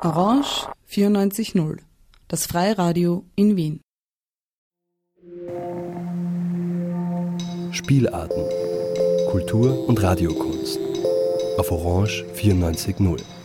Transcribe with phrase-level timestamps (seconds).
[0.00, 1.80] Orange 94.0,
[2.28, 3.80] das Freiradio in Wien.
[7.72, 8.44] Spielarten,
[9.28, 10.78] Kultur und Radiokunst
[11.58, 13.37] auf Orange 94.0.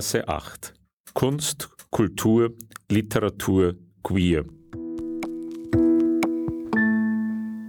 [0.00, 0.72] Berggasse 8.
[1.12, 2.54] Kunst, Kultur,
[2.90, 4.46] Literatur, Queer.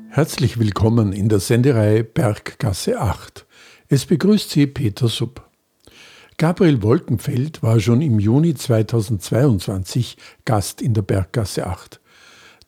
[0.08, 3.46] Herzlich willkommen in der Sendereihe Berggasse 8.
[3.90, 5.46] Es begrüßt Sie Peter Supp.
[6.38, 12.00] Gabriel Wolkenfeld war schon im Juni 2022 Gast in der Berggasse 8.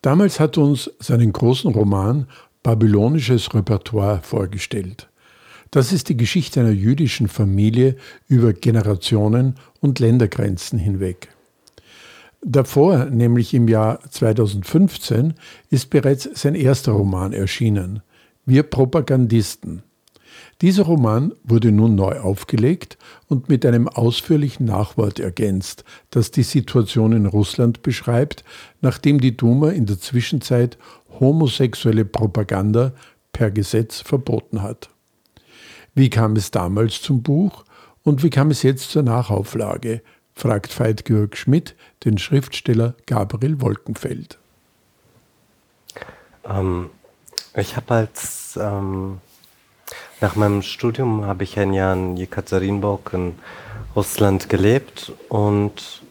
[0.02, 2.28] Damals hat uns seinen großen Roman
[2.62, 5.08] Babylonisches Repertoire vorgestellt.
[5.74, 7.96] Das ist die Geschichte einer jüdischen Familie
[8.28, 11.30] über Generationen und Ländergrenzen hinweg.
[12.42, 15.34] Davor, nämlich im Jahr 2015,
[15.70, 18.02] ist bereits sein erster Roman erschienen,
[18.46, 19.82] Wir Propagandisten.
[20.60, 27.10] Dieser Roman wurde nun neu aufgelegt und mit einem ausführlichen Nachwort ergänzt, das die Situation
[27.10, 28.44] in Russland beschreibt,
[28.80, 30.78] nachdem die Duma in der Zwischenzeit
[31.18, 32.92] homosexuelle Propaganda
[33.32, 34.93] per Gesetz verboten hat.
[35.94, 37.64] Wie kam es damals zum Buch
[38.02, 40.02] und wie kam es jetzt zur Nachauflage?
[40.34, 44.38] fragt Veit-Georg Schmidt den Schriftsteller Gabriel Wolkenfeld.
[46.44, 46.90] Ähm,
[47.54, 49.20] ich habe als ähm,
[50.20, 53.38] nach meinem Studium habe ich ein Jahr in Jekaterinburg in
[53.94, 56.02] Russland gelebt und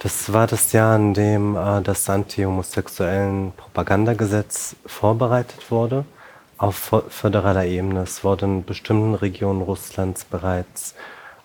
[0.00, 6.04] das war das Jahr, in dem äh, das anti-homosexuellen Propagandagesetz vorbereitet wurde
[6.58, 8.02] auf föderaler Ebene.
[8.02, 10.94] Es wurde in bestimmten Regionen Russlands bereits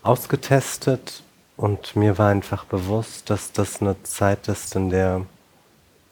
[0.04, 1.24] ausgetestet
[1.58, 5.22] und mir war einfach bewusst, dass das eine Zeit ist, in der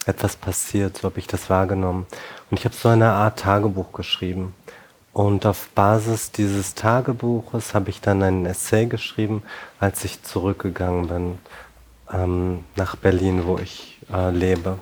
[0.06, 2.08] etwas passiert, so habe ich das wahrgenommen.
[2.50, 4.56] Und ich habe so eine Art Tagebuch geschrieben.
[5.14, 9.44] Und auf Basis dieses Tagebuches habe ich dann ein Essay geschrieben,
[9.80, 11.38] als ich zurückgegangen bin
[12.12, 14.80] ähm, nach Berlin, wo ich äh, lebe.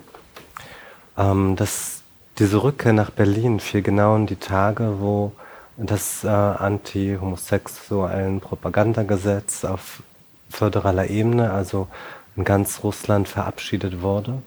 [1.17, 1.96] Ähm, das
[2.39, 5.31] diese Rückkehr nach Berlin fiel genau in die Tage, wo
[5.77, 10.03] das äh, anti-homosexuellen Propagandagesetz auf
[10.49, 11.87] föderaler Ebene, also
[12.35, 14.41] in ganz Russland, verabschiedet wurde.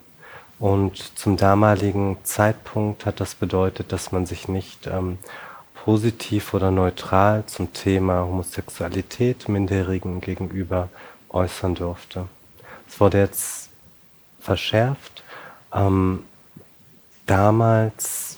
[0.59, 5.17] Und zum damaligen Zeitpunkt hat das bedeutet, dass man sich nicht ähm,
[5.83, 10.89] positiv oder neutral zum Thema Homosexualität Minderjährigen gegenüber
[11.29, 12.27] äußern durfte.
[12.87, 13.69] Es wurde jetzt
[14.39, 15.23] verschärft.
[15.73, 16.23] Ähm,
[17.25, 18.37] damals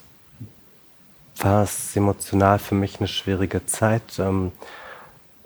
[1.37, 4.51] war es emotional für mich eine schwierige Zeit, ähm,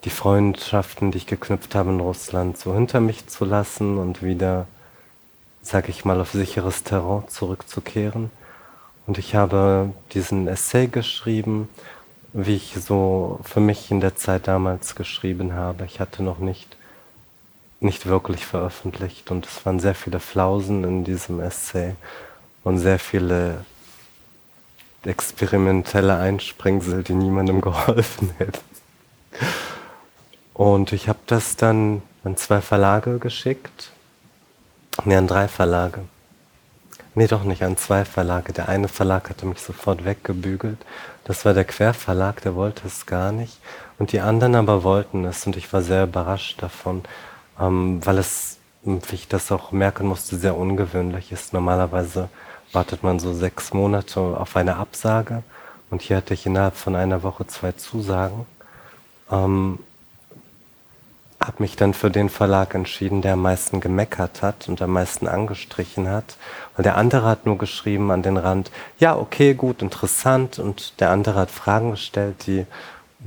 [0.04, 4.68] die Freundschaften, die ich geknüpft habe in Russland, so hinter mich zu lassen und wieder,
[5.62, 8.30] sag ich mal, auf sicheres Terrain zurückzukehren.
[9.08, 11.70] Und ich habe diesen Essay geschrieben,
[12.34, 15.86] wie ich so für mich in der Zeit damals geschrieben habe.
[15.86, 16.78] Ich hatte noch nicht,
[17.80, 21.96] nicht wirklich veröffentlicht und es waren sehr viele Flausen in diesem Essay
[22.68, 23.64] und sehr viele
[25.06, 28.60] experimentelle Einsprengsel, die niemandem geholfen hätten.
[30.54, 33.92] Und ich habe das dann an zwei Verlage geschickt.
[35.06, 36.02] Nee, an drei Verlage.
[37.16, 38.52] Nee, doch nicht, an zwei Verlage.
[38.52, 40.80] Der eine Verlag hatte mich sofort weggebügelt.
[41.24, 43.60] Das war der Querverlag, der wollte es gar nicht.
[43.98, 47.04] Und die anderen aber wollten es und ich war sehr überrascht davon,
[47.62, 51.54] ähm, weil es, wie ich das auch merken musste, sehr ungewöhnlich ist.
[51.54, 52.28] Normalerweise
[52.72, 55.44] wartet man so sechs Monate auf eine Absage.
[55.90, 58.46] Und hier hatte ich innerhalb von einer Woche zwei Zusagen.
[59.32, 59.80] Ähm,
[61.40, 65.28] habe mich dann für den Verlag entschieden, der am meisten gemeckert hat und am meisten
[65.28, 66.36] angestrichen hat.
[66.76, 70.58] Und der andere hat nur geschrieben an den Rand, ja, okay, gut, interessant.
[70.58, 72.66] Und der andere hat Fragen gestellt, die,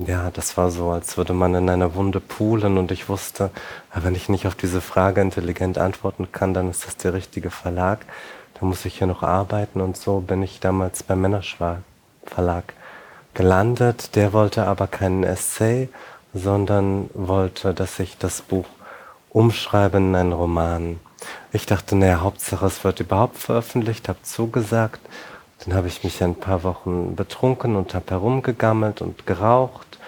[0.05, 2.79] ja, das war so, als würde man in einer Wunde poolen.
[2.79, 3.51] Und ich wusste,
[3.95, 8.01] wenn ich nicht auf diese Frage intelligent antworten kann, dann ist das der richtige Verlag
[8.61, 11.79] da muss ich ja noch arbeiten und so bin ich damals beim Männerschwar
[12.27, 12.75] Verlag
[13.33, 14.15] gelandet.
[14.17, 15.89] Der wollte aber keinen Essay,
[16.35, 18.67] sondern wollte, dass ich das Buch
[19.31, 21.01] umschreibe in einen Roman.
[21.53, 25.01] Ich dachte, naja, Hauptsache es wird überhaupt veröffentlicht, habe zugesagt.
[25.65, 29.99] Dann habe ich mich ein paar Wochen betrunken und habe herumgegammelt und geraucht,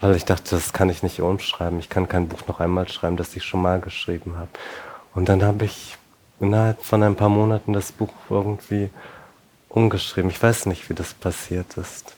[0.00, 1.78] weil ich dachte, das kann ich nicht umschreiben.
[1.78, 4.50] Ich kann kein Buch noch einmal schreiben, das ich schon mal geschrieben habe.
[5.14, 5.97] Und dann habe ich
[6.40, 8.90] innerhalb von ein paar Monaten das Buch irgendwie
[9.68, 10.30] umgeschrieben.
[10.30, 12.14] Ich weiß nicht, wie das passiert ist.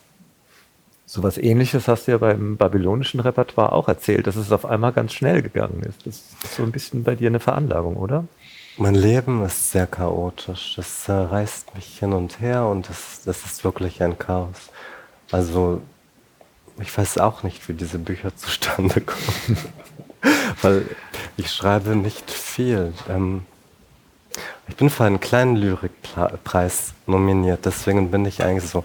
[1.06, 4.92] So was ähnliches hast du ja beim babylonischen Repertoire auch erzählt, dass es auf einmal
[4.92, 6.06] ganz schnell gegangen ist.
[6.06, 8.24] Das ist so ein bisschen bei dir eine Veranlagung, oder?
[8.76, 10.74] Mein Leben ist sehr chaotisch.
[10.76, 14.70] Das äh, reißt mich hin und her und das, das ist wirklich ein Chaos.
[15.32, 15.82] Also
[16.80, 19.58] ich weiß auch nicht, wie diese Bücher zustande kommen.
[20.62, 20.86] Weil
[21.36, 22.92] ich schreibe nicht viel.
[23.08, 23.42] Ähm,
[24.80, 28.82] bin für einen kleinen Lyrikpreis nominiert, deswegen bin ich eigentlich so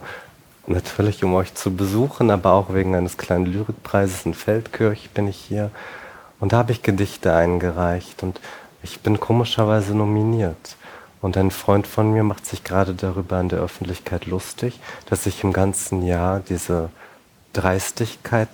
[0.66, 5.38] natürlich um euch zu besuchen, aber auch wegen eines kleinen Lyrikpreises in Feldkirch bin ich
[5.38, 5.70] hier.
[6.38, 8.42] Und da habe ich Gedichte eingereicht und
[8.82, 10.76] ich bin komischerweise nominiert.
[11.22, 14.78] Und ein Freund von mir macht sich gerade darüber in der Öffentlichkeit lustig,
[15.08, 16.90] dass ich im ganzen Jahr diese
[17.54, 18.50] Dreistigkeit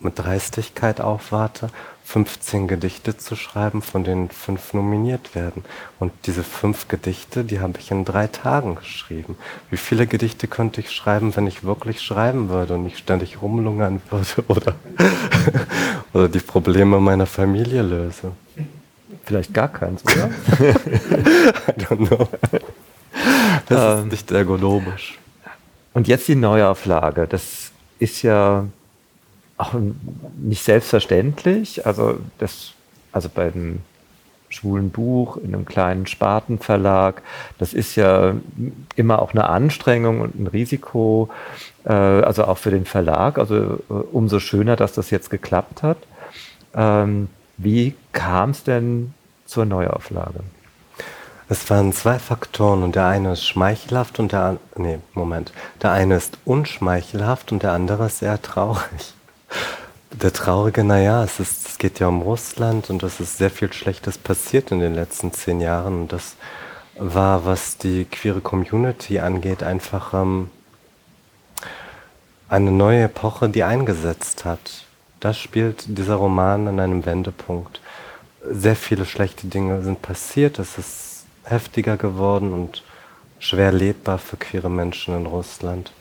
[0.00, 1.68] mit Dreistigkeit aufwarte
[2.04, 5.64] 15 Gedichte zu schreiben, von denen fünf nominiert werden.
[5.98, 9.36] Und diese fünf Gedichte, die habe ich in drei Tagen geschrieben.
[9.70, 14.02] Wie viele Gedichte könnte ich schreiben, wenn ich wirklich schreiben würde und nicht ständig rumlungern
[14.10, 14.74] würde oder,
[16.12, 18.32] oder die Probleme meiner Familie löse?
[19.24, 20.30] Vielleicht gar keins, oder?
[20.60, 22.28] I don't know.
[23.66, 25.18] Das ähm, ist nicht ergonomisch.
[25.94, 27.26] Und jetzt die Neuauflage.
[27.26, 28.66] Das ist ja
[29.56, 29.74] auch
[30.36, 31.86] nicht selbstverständlich.
[31.86, 32.72] Also das,
[33.12, 33.80] also bei dem
[34.48, 37.22] schwulen Buch in einem kleinen Spartenverlag,
[37.58, 38.34] das ist ja
[38.94, 41.28] immer auch eine Anstrengung und ein Risiko,
[41.84, 43.38] äh, also auch für den Verlag.
[43.38, 43.54] Also
[43.90, 45.98] äh, umso schöner, dass das jetzt geklappt hat.
[46.74, 49.14] Ähm, wie kam es denn
[49.44, 50.40] zur Neuauflage?
[51.48, 55.52] Es waren zwei Faktoren und der eine ist schmeichelhaft und der nee, Moment.
[55.82, 59.14] Der eine ist unschmeichelhaft und der andere ist sehr traurig.
[60.12, 63.72] Der Traurige, naja, es, ist, es geht ja um Russland und es ist sehr viel
[63.72, 66.02] Schlechtes passiert in den letzten zehn Jahren.
[66.02, 66.36] Und das
[66.96, 70.50] war, was die queere Community angeht, einfach ähm,
[72.48, 74.84] eine neue Epoche, die eingesetzt hat.
[75.18, 77.80] Das spielt dieser Roman an einem Wendepunkt.
[78.48, 82.82] Sehr viele schlechte Dinge sind passiert, es ist heftiger geworden und
[83.38, 85.92] schwer lebbar für queere Menschen in Russland.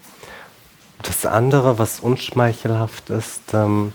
[1.01, 3.93] Das andere, was unschmeichelhaft ist, ähm,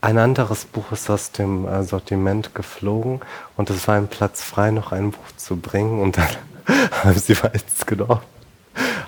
[0.00, 3.20] ein anderes Buch ist aus dem äh, Sortiment geflogen
[3.56, 6.28] und es war ein Platz frei, noch ein Buch zu bringen und dann
[7.04, 8.20] haben sie es genommen.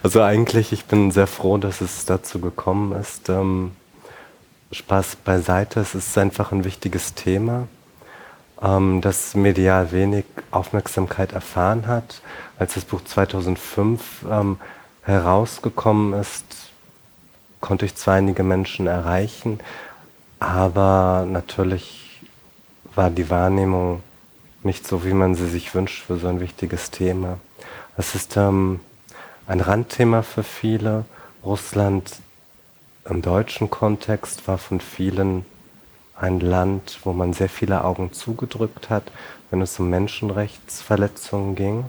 [0.04, 3.28] Also eigentlich, ich bin sehr froh, dass es dazu gekommen ist.
[3.28, 3.72] Ähm,
[4.70, 7.68] Spaß beiseite, es ist einfach ein wichtiges Thema,
[8.62, 12.20] ähm, das medial wenig Aufmerksamkeit erfahren hat.
[12.58, 14.58] Als das Buch 2005 ähm,
[15.04, 16.44] herausgekommen ist,
[17.60, 19.60] konnte ich zwar einige Menschen erreichen,
[20.38, 22.20] aber natürlich
[22.94, 24.02] war die Wahrnehmung
[24.62, 27.38] nicht so, wie man sie sich wünscht für so ein wichtiges Thema.
[27.96, 28.80] Es ist ähm,
[29.46, 31.04] ein Randthema für viele.
[31.44, 32.16] Russland
[33.08, 35.44] im deutschen Kontext war von vielen
[36.16, 39.04] ein Land, wo man sehr viele Augen zugedrückt hat,
[39.50, 41.84] wenn es um Menschenrechtsverletzungen ging.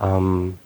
[0.00, 0.58] Ähm,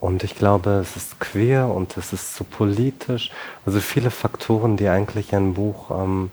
[0.00, 3.30] und ich glaube, es ist queer und es ist so politisch.
[3.66, 6.30] Also viele Faktoren, die eigentlich ein Buch ähm,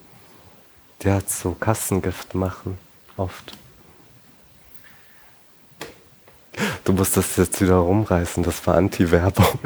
[1.03, 2.77] der zu Kassengift machen,
[3.17, 3.57] oft.
[6.83, 9.59] Du musst das jetzt wieder rumreißen, das war Anti-Werbung.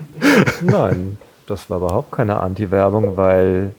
[0.62, 3.74] Nein, das war überhaupt keine Anti-Werbung, weil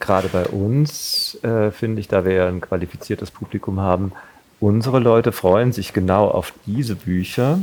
[0.00, 4.12] gerade bei uns, äh, finde ich, da wir ja ein qualifiziertes Publikum haben,
[4.60, 7.60] unsere Leute freuen sich genau auf diese Bücher.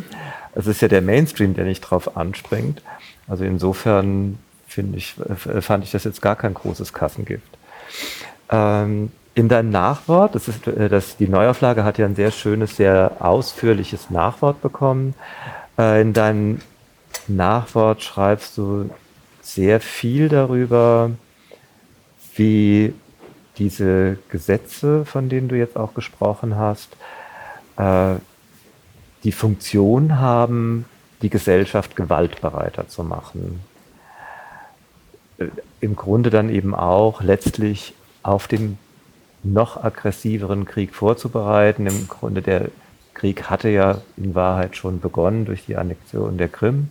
[0.56, 2.82] Es ist ja der Mainstream, der nicht drauf anspringt.
[3.28, 7.58] Also insofern finde ich, äh, fand ich das jetzt gar kein großes Kassengift.
[8.50, 12.76] Ähm, in deinem Nachwort, das ist, äh, das, die Neuauflage hat ja ein sehr schönes,
[12.76, 15.14] sehr ausführliches Nachwort bekommen.
[15.78, 16.60] Äh, in deinem
[17.28, 18.90] Nachwort schreibst du
[19.42, 21.12] sehr viel darüber,
[22.36, 22.94] wie
[23.58, 26.90] diese Gesetze, von denen du jetzt auch gesprochen hast,
[27.78, 28.16] äh,
[29.24, 30.86] die Funktion haben,
[31.22, 33.62] die Gesellschaft gewaltbereiter zu machen.
[35.38, 35.48] Äh,
[35.80, 38.78] Im Grunde dann eben auch letztlich auf den
[39.44, 41.88] noch aggressiveren Krieg vorzubereiten.
[41.88, 42.70] Im Grunde der
[43.14, 46.90] Krieg hatte ja in Wahrheit schon begonnen durch die Annexion der Krim.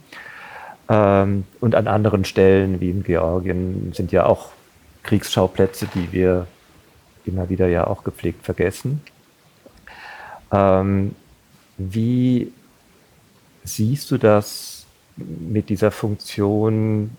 [0.89, 4.51] Ähm, und an anderen Stellen wie in Georgien sind ja auch
[5.03, 6.47] Kriegsschauplätze, die wir
[7.25, 9.01] immer wieder ja auch gepflegt vergessen.
[10.53, 11.15] Ähm,
[11.89, 12.53] wie
[13.65, 17.11] siehst du das mit dieser Funktion,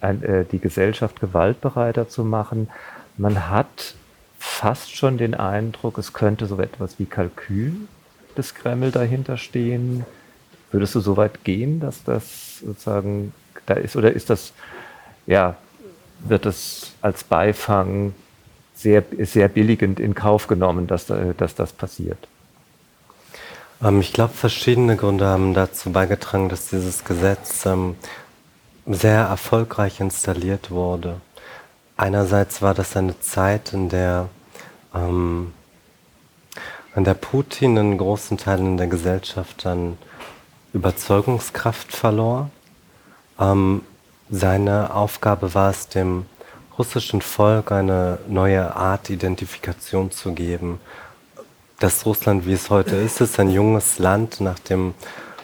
[0.00, 2.68] äh, die Gesellschaft gewaltbereiter zu machen?
[3.16, 3.94] Man hat
[4.38, 7.72] fast schon den Eindruck, es könnte so etwas wie Kalkül
[8.36, 10.04] des Kreml dahinter stehen.
[10.72, 13.32] Würdest du so weit gehen, dass das sozusagen
[13.66, 13.94] da ist?
[13.94, 14.52] Oder ist das,
[15.26, 15.56] ja,
[16.26, 18.12] wird das als Beifang
[18.74, 22.18] sehr, sehr billigend in Kauf genommen, dass, dass das passiert?
[23.82, 27.96] Ähm, ich glaube, verschiedene Gründe haben dazu beigetragen, dass dieses Gesetz ähm,
[28.86, 31.20] sehr erfolgreich installiert wurde.
[31.96, 34.28] Einerseits war das eine Zeit, in der,
[34.94, 35.52] ähm,
[36.96, 39.96] in der Putin in großen Teilen der Gesellschaft an
[40.72, 42.50] Überzeugungskraft verlor.
[43.38, 43.82] Ähm,
[44.30, 46.26] seine Aufgabe war es, dem
[46.78, 50.80] russischen Volk eine neue Art Identifikation zu geben.
[51.80, 54.94] Das Russland, wie es heute ist, ist ein junges Land nach dem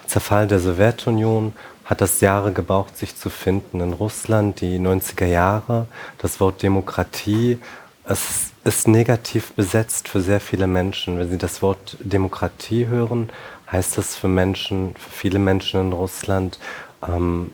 [0.06, 1.52] Zerfall der Sowjetunion,
[1.84, 3.80] hat das Jahre gebraucht, sich zu finden.
[3.80, 5.87] In Russland die 90er Jahre,
[6.18, 7.58] das Wort Demokratie,
[8.04, 11.18] es ist negativ besetzt für sehr viele Menschen.
[11.18, 13.30] Wenn sie das Wort Demokratie hören,
[13.70, 16.60] heißt das für Menschen, für viele Menschen in Russland
[17.06, 17.50] ähm,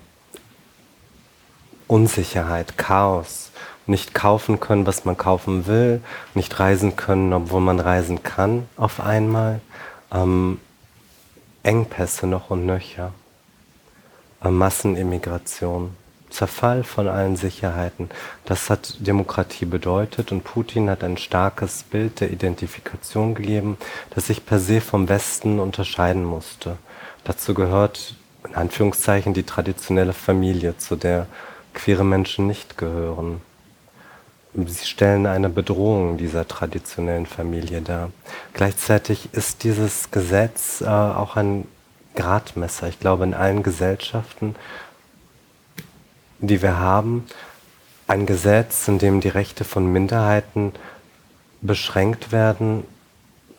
[1.86, 3.52] Unsicherheit, Chaos,
[3.86, 6.00] nicht kaufen können, was man kaufen will,
[6.34, 9.60] nicht reisen können, obwohl man reisen kann auf einmal,
[10.12, 10.60] ähm,
[11.62, 13.12] Engpässe noch und nöcher,
[14.42, 15.96] äh, Massenimmigration,
[16.30, 18.10] Zerfall von allen Sicherheiten.
[18.44, 23.78] Das hat Demokratie bedeutet und Putin hat ein starkes Bild der Identifikation gegeben,
[24.10, 26.76] das sich per se vom Westen unterscheiden musste.
[27.24, 28.14] Dazu gehört
[28.46, 31.26] in Anführungszeichen die traditionelle Familie, zu der
[31.74, 33.40] queere Menschen nicht gehören.
[34.64, 38.10] Sie stellen eine Bedrohung dieser traditionellen Familie dar.
[38.54, 41.68] Gleichzeitig ist dieses Gesetz äh, auch ein
[42.14, 42.88] Gradmesser.
[42.88, 44.56] Ich glaube, in allen Gesellschaften,
[46.38, 47.26] die wir haben,
[48.08, 50.72] ein Gesetz, in dem die Rechte von Minderheiten
[51.60, 52.84] beschränkt werden,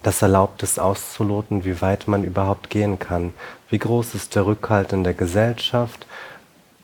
[0.01, 3.34] das erlaubt es auszuloten, wie weit man überhaupt gehen kann.
[3.70, 6.08] Wie groß ist der Rückhalt in der Gesellschaft?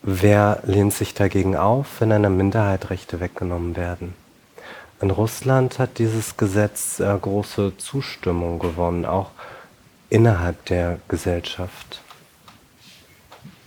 [0.05, 4.13] Wer lehnt sich dagegen auf, wenn einer Minderheit Rechte weggenommen werden?
[4.99, 9.31] In Russland hat dieses Gesetz äh, große Zustimmung gewonnen, auch
[10.09, 12.01] innerhalb der Gesellschaft.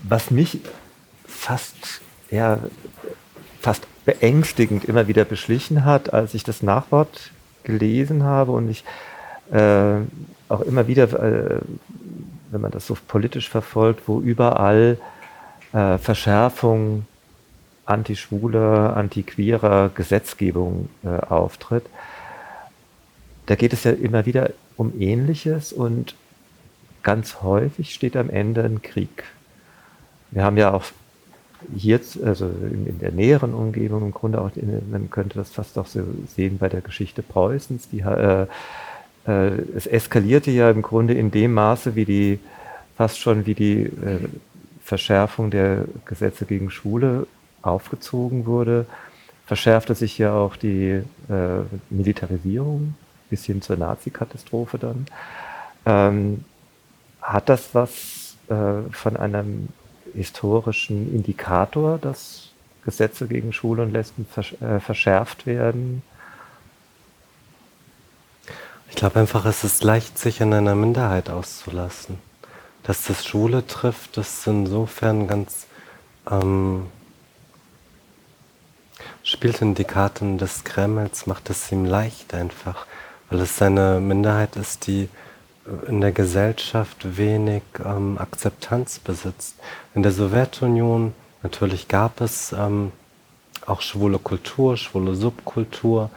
[0.02, 0.60] Was mich
[1.26, 2.58] fast, ja,
[3.62, 7.30] fast beängstigend immer wieder beschlichen hat, als ich das Nachwort
[7.64, 8.84] gelesen habe und ich
[9.52, 10.00] äh,
[10.50, 11.60] auch immer wieder, äh,
[12.50, 15.15] wenn man das so politisch verfolgt, wo überall äh,
[15.72, 17.06] Verschärfung
[17.86, 21.84] antischwuler, antiqueerer Gesetzgebung äh, auftritt.
[23.46, 26.16] Da geht es ja immer wieder um Ähnliches und
[27.02, 29.24] ganz häufig steht am Ende ein Krieg.
[30.32, 30.84] Wir haben ja auch
[31.74, 35.78] hier, also in, in der näheren Umgebung im Grunde auch, in, man könnte das fast
[35.78, 36.02] auch so
[36.34, 38.46] sehen bei der Geschichte Preußens, die, äh,
[39.26, 42.40] äh, es eskalierte ja im Grunde in dem Maße, wie die,
[42.96, 44.28] fast schon wie die äh,
[44.86, 47.26] Verschärfung der Gesetze gegen Schwule
[47.60, 48.86] aufgezogen wurde,
[49.44, 52.94] verschärfte sich ja auch die äh, Militarisierung
[53.28, 55.06] bis hin zur Nazi-Katastrophe dann.
[55.86, 56.44] Ähm,
[57.20, 59.70] hat das was äh, von einem
[60.14, 62.52] historischen Indikator, dass
[62.84, 66.02] Gesetze gegen Schwule und Lesben versch äh, verschärft werden?
[68.88, 72.18] Ich glaube einfach, es ist leicht, sich in einer Minderheit auszulassen
[72.86, 75.66] dass das Schule trifft, ist insofern ganz
[76.30, 76.86] ähm,
[79.24, 82.86] spielt in die Karten des Kremls, macht es ihm leicht einfach,
[83.28, 85.08] weil es eine Minderheit ist, die
[85.66, 89.56] äh, in der Gesellschaft wenig ähm, Akzeptanz besitzt.
[89.94, 91.12] In der Sowjetunion
[91.42, 92.92] natürlich gab es ähm,
[93.66, 96.10] auch schwule Kultur, schwule Subkultur,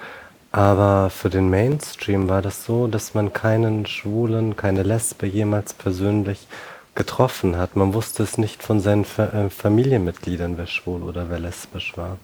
[0.51, 6.47] aber für den Mainstream war das so, dass man keinen Schwulen, keine Lesbe jemals persönlich
[6.95, 7.75] getroffen hat.
[7.75, 12.17] Man wusste es nicht von seinen äh, Familienmitgliedern, wer schwul oder wer lesbisch war.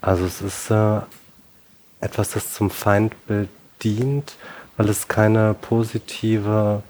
[0.00, 1.00] Also es ist äh,
[2.00, 3.48] etwas, das zum Feindbild
[3.82, 4.36] dient,
[4.76, 6.82] weil es keine positive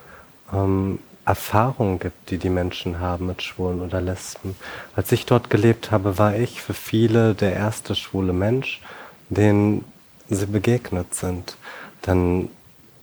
[0.52, 4.56] ähm, Erfahrung gibt, die die Menschen haben mit Schwulen oder Lesben.
[4.96, 8.80] Als ich dort gelebt habe, war ich für viele der erste schwule Mensch,
[9.28, 9.84] den
[10.30, 11.56] sie begegnet sind.
[12.02, 12.48] Dann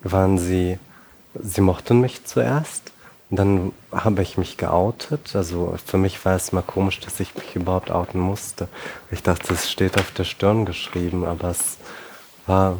[0.01, 0.79] waren sie,
[1.39, 2.91] sie mochten mich zuerst.
[3.29, 5.35] Dann habe ich mich geoutet.
[5.35, 8.69] Also für mich war es mal komisch, dass ich mich überhaupt outen musste.
[9.11, 11.77] Ich dachte, es steht auf der Stirn geschrieben, aber es
[12.45, 12.77] war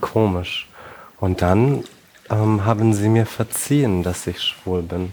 [0.00, 0.68] komisch.
[1.18, 1.84] Und dann
[2.30, 5.12] ähm, haben sie mir verziehen, dass ich schwul bin.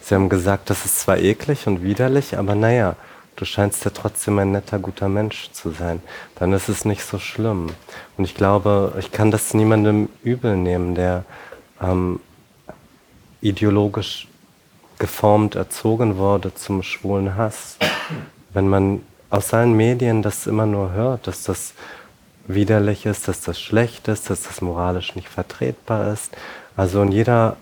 [0.00, 2.96] Sie haben gesagt, das ist zwar eklig und widerlich, aber naja,
[3.36, 6.02] du scheinst ja trotzdem ein netter, guter Mensch zu sein,
[6.36, 7.70] dann ist es nicht so schlimm.
[8.16, 11.24] Und ich glaube, ich kann das niemandem übel nehmen, der
[11.80, 12.20] ähm,
[13.40, 14.28] ideologisch
[14.98, 17.76] geformt erzogen wurde zum schwulen Hass.
[18.52, 21.74] Wenn man aus allen Medien das immer nur hört, dass das
[22.46, 26.36] widerlich ist, dass das schlecht ist, dass das moralisch nicht vertretbar ist.
[26.76, 27.56] Also in jeder,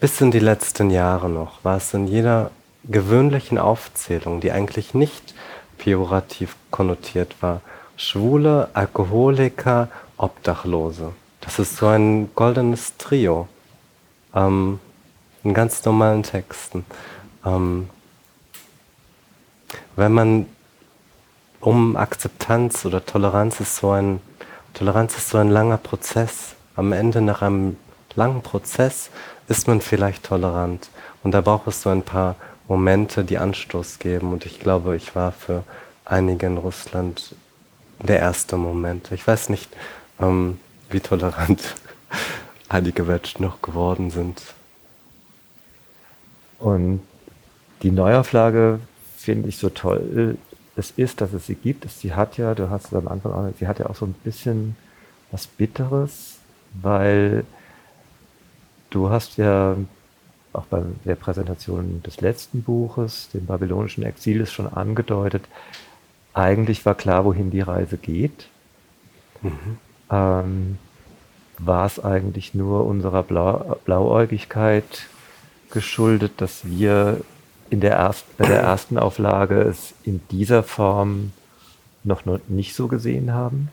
[0.00, 2.50] bis in die letzten Jahre noch, war es in jeder
[2.88, 5.34] gewöhnlichen Aufzählung, die eigentlich nicht
[5.78, 7.60] pejorativ konnotiert war,
[7.96, 11.12] Schwule, Alkoholiker, Obdachlose.
[11.40, 13.48] Das ist so ein goldenes Trio
[14.34, 14.80] ähm,
[15.42, 16.84] in ganz normalen Texten.
[17.44, 17.88] Ähm,
[19.96, 20.46] wenn man
[21.60, 24.20] um Akzeptanz oder Toleranz ist so ein
[24.74, 26.56] Toleranz ist so ein langer Prozess.
[26.74, 27.76] Am Ende nach einem
[28.16, 29.10] langen Prozess
[29.46, 30.90] ist man vielleicht tolerant
[31.22, 32.34] und da braucht es so ein paar
[32.68, 35.64] Momente, die Anstoß geben und ich glaube, ich war für
[36.04, 37.34] einige in Russland
[38.00, 39.12] der erste Moment.
[39.12, 39.70] Ich weiß nicht,
[40.20, 40.58] ähm,
[40.90, 41.60] wie tolerant
[42.68, 44.42] einige Menschen noch geworden sind.
[46.58, 47.00] Und
[47.82, 48.80] die Neuauflage
[49.16, 50.38] finde ich so toll.
[50.76, 51.88] Es ist, dass es sie gibt.
[51.90, 54.14] Sie hat ja, du hast es am Anfang auch, sie hat ja auch so ein
[54.24, 54.76] bisschen
[55.30, 56.38] was Bitteres,
[56.80, 57.44] weil
[58.90, 59.76] du hast ja
[60.54, 65.44] auch bei der Präsentation des letzten Buches, dem babylonischen Exil, schon angedeutet,
[66.32, 68.48] eigentlich war klar, wohin die Reise geht.
[69.42, 69.78] Mhm.
[70.10, 70.78] Ähm,
[71.58, 75.06] war es eigentlich nur unserer Blau Blauäugigkeit
[75.70, 77.20] geschuldet, dass wir
[77.70, 81.32] in der ersten, bei der ersten Auflage es in dieser Form
[82.02, 83.68] noch nicht so gesehen haben?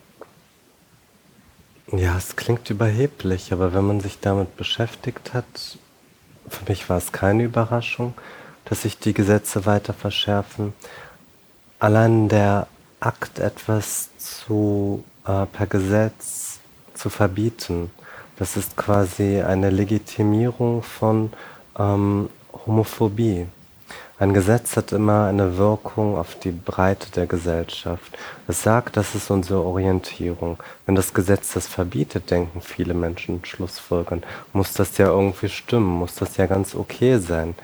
[1.91, 5.77] Ja, es klingt überheblich, aber wenn man sich damit beschäftigt hat,
[6.47, 8.13] für mich war es keine Überraschung,
[8.65, 10.73] dass sich die Gesetze weiter verschärfen.
[11.79, 12.67] Allein der
[12.99, 16.59] Akt, etwas zu äh, per Gesetz
[16.93, 17.89] zu verbieten,
[18.37, 21.31] das ist quasi eine Legitimierung von
[21.77, 22.29] ähm,
[22.65, 23.47] Homophobie.
[24.21, 28.15] Ein Gesetz hat immer eine Wirkung auf die Breite der Gesellschaft.
[28.47, 30.59] Es sagt, das ist unsere Orientierung.
[30.85, 34.21] Wenn das Gesetz das verbietet, denken viele Menschen Schlussfolgern,
[34.53, 37.55] muss das ja irgendwie stimmen, muss das ja ganz okay sein.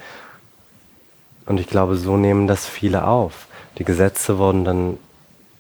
[1.46, 3.46] Und ich glaube, so nehmen das viele auf.
[3.78, 4.98] Die Gesetze wurden dann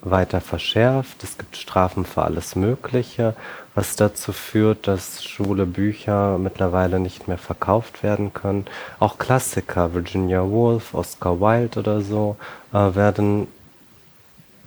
[0.01, 1.23] weiter verschärft.
[1.23, 3.35] Es gibt Strafen für alles Mögliche,
[3.77, 8.65] was dazu führt, dass schwule Bücher mittlerweile nicht mehr verkauft werden können.
[8.99, 12.37] Auch Klassiker, Virginia Woolf, Oscar Wilde oder so,
[12.73, 13.47] äh, werden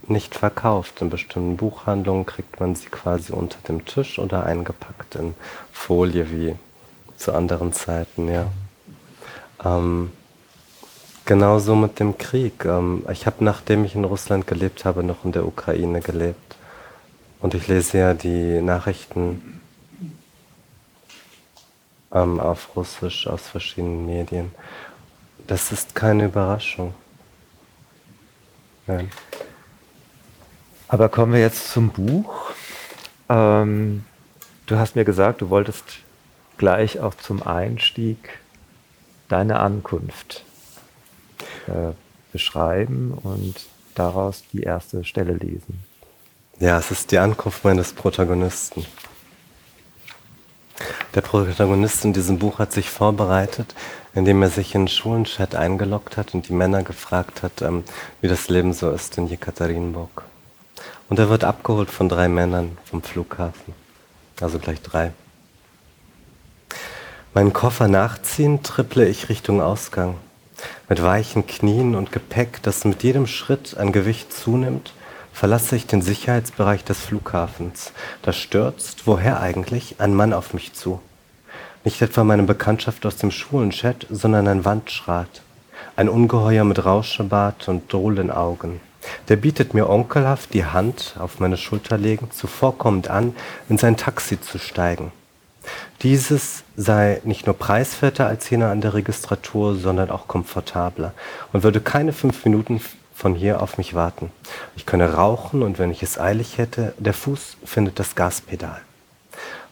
[0.07, 1.03] nicht verkauft.
[1.03, 5.35] In bestimmten Buchhandlungen kriegt man sie quasi unter dem Tisch oder eingepackt in
[5.73, 6.55] Folie wie
[7.16, 8.46] zu anderen Zeiten, ja.
[9.64, 10.12] Ähm,
[11.27, 12.64] Genauso mit dem Krieg.
[12.64, 16.57] Ähm, ich habe, nachdem ich in Russland gelebt habe, noch in der Ukraine gelebt.
[17.40, 19.61] Und ich lese ja die Nachrichten
[22.12, 24.50] ähm, auf Russisch aus verschiedenen Medien.
[25.46, 26.94] Das ist keine Überraschung.
[28.87, 29.11] Nein.
[30.88, 32.50] Aber kommen wir jetzt zum Buch.
[33.29, 34.05] Ähm,
[34.66, 36.00] du hast mir gesagt, du wolltest
[36.59, 38.38] gleich auch zum Einstieg
[39.29, 40.44] deine Ankunft
[41.68, 41.92] äh,
[42.33, 43.55] beschreiben und
[43.94, 45.89] daraus die erste Stelle lesen.
[46.61, 48.85] Ja, es ist die Ankunft meines Protagonisten.
[51.14, 53.75] Der Protagonist in diesem Buch hat sich vorbereitet,
[54.14, 57.83] indem er sich in den Schulenchat eingeloggt hat und die Männer gefragt hat, ähm,
[58.20, 60.25] wie das Leben so ist in Jekaterinburg.
[61.09, 63.73] Und er wird abgeholt von drei Männern vom Flughafen.
[64.42, 65.12] Also gleich drei.
[67.33, 70.16] Meinen Koffer nachziehen, tripple ich Richtung Ausgang
[70.90, 74.92] mit weichen Knien und Gepäck, das mit jedem Schritt an Gewicht zunimmt,
[75.40, 77.92] verlasse ich den Sicherheitsbereich des Flughafens.
[78.20, 81.00] Da stürzt, woher eigentlich, ein Mann auf mich zu.
[81.83, 85.40] Nicht etwa meine Bekanntschaft aus dem Schulenchat, sondern ein Wandschrat.
[85.96, 88.83] Ein Ungeheuer mit Rauschebart und drohenden Augen.
[89.31, 93.35] Der bietet mir onkelhaft die Hand auf meine Schulter legend zuvorkommend an,
[93.70, 95.11] in sein Taxi zu steigen.
[96.03, 101.14] Dieses sei nicht nur preiswerter als jener an der Registratur, sondern auch komfortabler
[101.55, 102.79] und würde keine fünf Minuten
[103.20, 104.33] von hier auf mich warten.
[104.76, 108.80] Ich könne rauchen und wenn ich es eilig hätte, der Fuß findet das Gaspedal.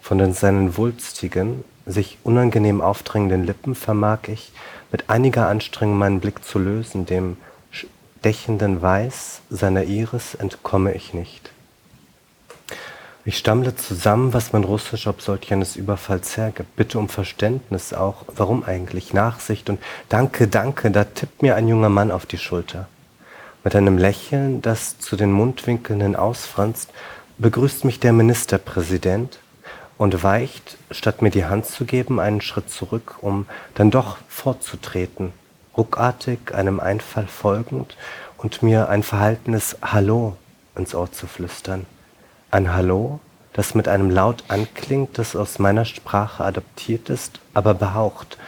[0.03, 4.53] Von seinen wulstigen, sich unangenehm aufdrängenden Lippen vermag ich,
[4.93, 7.39] mit einiger Anstrengung meinen Blick zu lösen, dem
[7.71, 11.51] stechenden Weiß seiner Iris entkomme ich nicht.
[13.25, 16.77] Ich stammle zusammen, was mein Russisch ob solch eines Überfalls hergibt.
[16.77, 18.25] Bitte um Verständnis auch.
[18.29, 19.15] Warum eigentlich?
[19.15, 19.81] Nachsicht und
[20.11, 22.89] Danke, danke, da tippt mir ein junger Mann auf die Schulter.
[23.65, 26.91] Mit einem Lächeln, das zu den Mundwinkeln ausfranst,
[27.39, 29.41] begrüßt mich der Ministerpräsident
[29.97, 35.33] und weicht, statt mir die Hand zu geben, einen Schritt zurück, um dann doch fortzutreten,
[35.77, 37.97] ruckartig einem Einfall folgend
[38.37, 40.37] und mir ein verhaltenes Hallo
[40.77, 41.85] ins Ohr zu flüstern.
[42.53, 43.19] Ein Hallo,
[43.53, 48.39] das mit einem Laut anklingt, das aus meiner Sprache adoptiert ist, aber behaucht,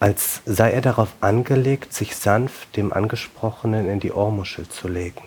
[0.00, 5.22] als sei er darauf angelegt, sich sanft dem Angesprochenen in die Ohrmuschel zu legen.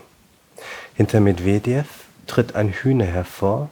[0.96, 1.88] Hinter Medvedev
[2.28, 3.70] tritt ein Hühner hervor,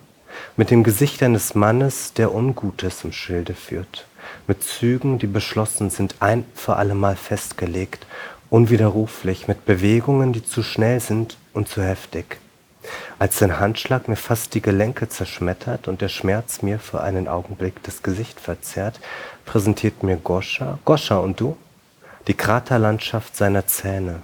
[0.56, 4.06] mit dem Gesicht eines Mannes, der Ungutes im Schilde führt,
[4.48, 8.06] mit Zügen, die beschlossen sind, ein für allemal festgelegt,
[8.50, 12.38] unwiderruflich, mit Bewegungen, die zu schnell sind und zu heftig.
[13.20, 17.84] Als sein Handschlag mir fast die Gelenke zerschmettert und der Schmerz mir für einen Augenblick
[17.84, 19.00] das Gesicht verzerrt,
[19.52, 21.58] präsentiert mir Goscha, Goscha und du,
[22.28, 24.22] die Kraterlandschaft seiner Zähne.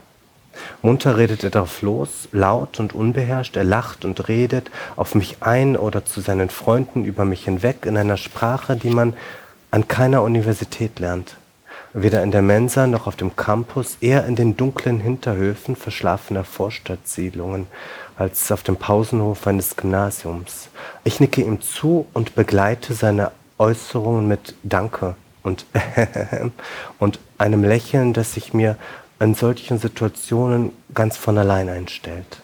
[0.81, 5.75] Munter redet er drauf los, laut und unbeherrscht, er lacht und redet auf mich ein
[5.75, 9.15] oder zu seinen Freunden über mich hinweg in einer Sprache, die man
[9.69, 11.35] an keiner Universität lernt.
[11.91, 17.67] Weder in der Mensa noch auf dem Campus, eher in den dunklen Hinterhöfen verschlafener Vorstadtsiedlungen
[18.15, 20.69] als auf dem Pausenhof eines Gymnasiums.
[21.03, 25.65] Ich nicke ihm zu und begleite seine Äußerungen mit Danke und
[26.99, 28.77] und einem Lächeln, das sich mir
[29.19, 32.41] in solchen Situationen ganz von allein einstellt.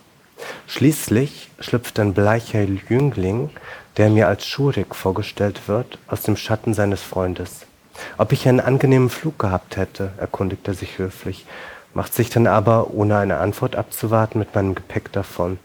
[0.68, 3.50] Schließlich schlüpft ein bleicher Jüngling,
[3.98, 7.66] der mir als Schurik vorgestellt wird, aus dem Schatten seines Freundes.
[8.18, 11.46] Ob ich einen angenehmen Flug gehabt hätte, erkundigt er sich höflich
[11.94, 15.60] macht sich dann aber, ohne eine Antwort abzuwarten, mit meinem Gepäck davon.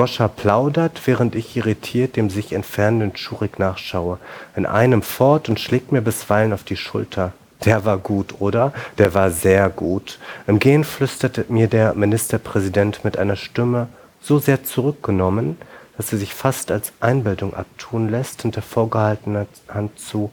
[0.00, 4.18] Goscha plaudert, während ich irritiert dem sich entfernenden Schurik nachschaue,
[4.56, 7.34] in einem fort und schlägt mir bisweilen auf die Schulter.
[7.66, 8.72] Der war gut, oder?
[8.96, 10.18] Der war sehr gut.
[10.46, 13.88] Im Gehen flüsterte mir der Ministerpräsident mit einer Stimme
[14.22, 15.58] so sehr zurückgenommen,
[15.98, 20.32] dass sie sich fast als Einbildung abtun lässt, hinter vorgehaltener Hand zu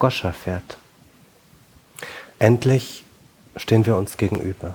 [0.00, 0.76] Goscha fährt.
[2.40, 3.04] Endlich
[3.54, 4.74] stehen wir uns gegenüber.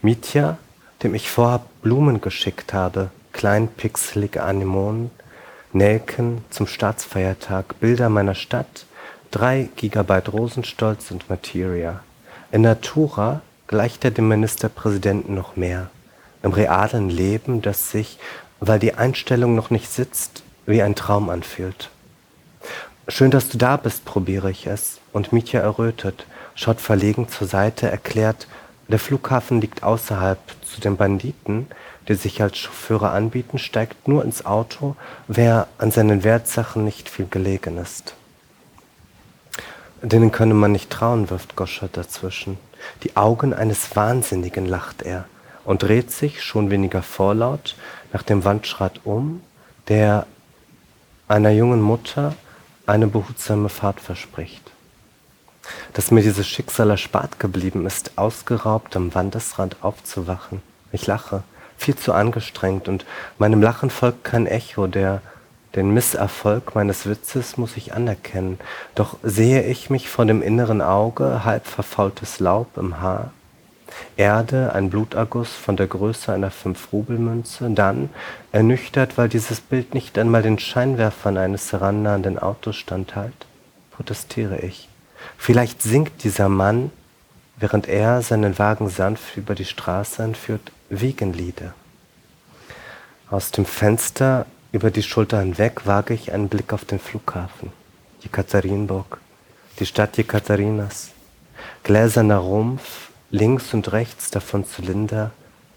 [0.00, 0.56] Mitya,
[1.02, 3.10] dem ich vorab Blumen geschickt habe,
[3.40, 5.10] kleinpixelige Anemonen,
[5.72, 8.84] Nelken zum Staatsfeiertag, Bilder meiner Stadt,
[9.30, 12.00] drei Gigabyte Rosenstolz und Materia.
[12.52, 15.88] In Natura gleicht er dem Ministerpräsidenten noch mehr.
[16.42, 18.18] Im realen Leben, das sich,
[18.58, 21.88] weil die Einstellung noch nicht sitzt, wie ein Traum anfühlt.
[23.08, 24.98] Schön, dass du da bist, probiere ich es.
[25.14, 28.48] Und Mitya errötet, schaut verlegen zur Seite, erklärt,
[28.88, 30.38] der Flughafen liegt außerhalb.
[30.62, 31.68] Zu den Banditen,
[32.10, 34.96] die sich als Chauffeure anbieten, steigt nur ins Auto,
[35.28, 38.14] wer an seinen Wertsachen nicht viel gelegen ist.
[40.02, 42.58] Denen könne man nicht trauen, wirft Goschert dazwischen.
[43.04, 45.24] Die Augen eines Wahnsinnigen lacht er
[45.64, 47.76] und dreht sich, schon weniger vorlaut,
[48.12, 49.40] nach dem Wandschrat um,
[49.88, 50.26] der
[51.28, 52.34] einer jungen Mutter
[52.86, 54.70] eine behutsame Fahrt verspricht
[55.92, 60.62] dass mir dieses Schicksal erspart geblieben ist, ausgeraubt am Wandesrand aufzuwachen.
[60.92, 61.42] Ich lache,
[61.80, 63.06] viel zu angestrengt, und
[63.38, 65.22] meinem Lachen folgt kein Echo, der
[65.74, 68.58] den Misserfolg meines Witzes muss ich anerkennen,
[68.94, 73.30] doch sehe ich mich vor dem inneren Auge, halb verfaultes Laub im Haar,
[74.16, 78.10] Erde, ein Bluterguss von der Größe einer Fünf-Rubelmünze, dann,
[78.52, 83.46] ernüchtert, weil dieses Bild nicht einmal den Scheinwerfern eines herannahenden Autos standhält,
[83.90, 84.88] protestiere ich.
[85.38, 86.90] Vielleicht singt dieser Mann,
[87.56, 91.72] während er seinen Wagen sanft über die Straße anführt, Wegenlieder.
[93.30, 97.72] Aus dem Fenster über die Schulter hinweg wage ich einen Blick auf den Flughafen.
[98.20, 99.18] Jekaterinburg,
[99.78, 101.10] die Stadt Jekaterinas.
[101.84, 105.30] Gläserner Rumpf, links und rechts davon Zylinder,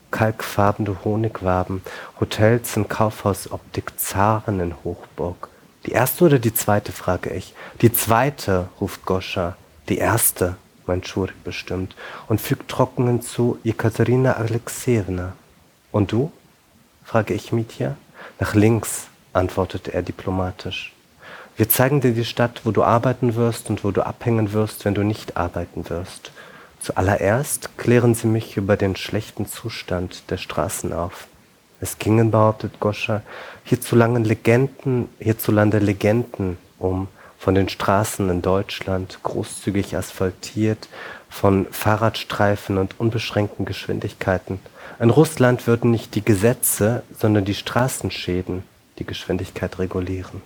[0.09, 1.83] kalkfarbene Honigwaben,
[2.19, 5.49] Hotels in Kaufhausoptik, Zaren in Hochburg.
[5.85, 7.53] Die erste oder die zweite, frage ich.
[7.81, 9.57] Die zweite, ruft Goscha.
[9.89, 10.55] Die erste,
[10.87, 11.95] mein Schurik bestimmt,
[12.27, 15.33] und fügt trocken hinzu, Jekaterina Alexejewna.
[15.91, 16.31] Und du?
[17.03, 17.97] frage ich Mitya.
[18.39, 20.93] Nach links, antwortet er diplomatisch.
[21.55, 24.95] Wir zeigen dir die Stadt, wo du arbeiten wirst und wo du abhängen wirst, wenn
[24.95, 26.31] du nicht arbeiten wirst.
[26.79, 31.27] Zuallererst klären sie mich über den schlechten Zustand der Straßen auf.
[31.79, 33.21] Es gingen, behauptet Goscha,
[33.65, 37.07] hierzulande Legenden, hierzulande Legenden um,
[37.43, 40.87] von den Straßen in Deutschland, großzügig asphaltiert,
[41.29, 44.61] von Fahrradstreifen und unbeschränkten Geschwindigkeiten.
[44.97, 48.63] In Russland würden nicht die Gesetze, sondern die Straßenschäden
[48.97, 50.41] die Geschwindigkeit regulieren.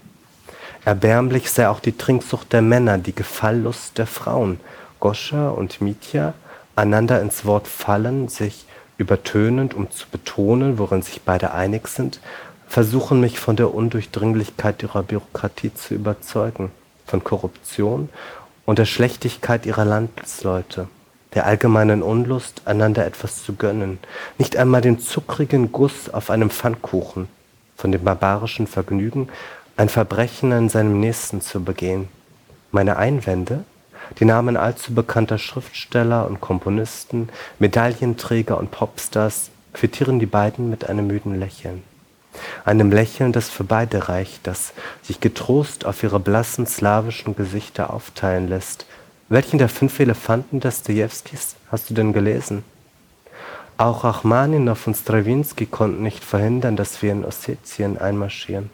[0.86, 4.60] Erbärmlich sei auch die Trinksucht der Männer, die Gefalllust der Frauen.
[5.00, 6.34] Goscha und Mitya
[6.76, 8.66] einander ins Wort fallen, sich
[8.98, 12.20] übertönend, um zu betonen, worin sich beide einig sind,
[12.68, 16.72] versuchen mich von der Undurchdringlichkeit ihrer Bürokratie zu überzeugen,
[17.08, 18.10] von Korruption
[18.66, 20.88] und der Schlechtigkeit ihrer Landsleute,
[21.34, 23.98] der allgemeinen Unlust, einander etwas zu gönnen,
[24.38, 27.28] nicht einmal den zuckrigen Guss auf einem Pfannkuchen,
[27.76, 29.30] von dem barbarischen Vergnügen,
[29.78, 32.10] ein Verbrechen an seinem Nächsten zu begehen.
[32.72, 33.64] Meine Einwände,
[34.20, 41.08] die Namen allzu bekannter Schriftsteller und Komponisten, Medaillenträger und Popstars quittieren die beiden mit einem
[41.08, 41.84] müden Lächeln.
[42.66, 48.48] Einem Lächeln, das für beide reicht, das sich getrost auf ihre blassen slawischen Gesichter aufteilen
[48.48, 48.86] lässt.
[49.30, 52.64] Welchen der fünf Elefanten Dostojewskis hast du denn gelesen?
[53.78, 58.72] Auch Rachmaninow und Strawinsky konnten nicht verhindern, dass wir in Ossetien einmarschieren.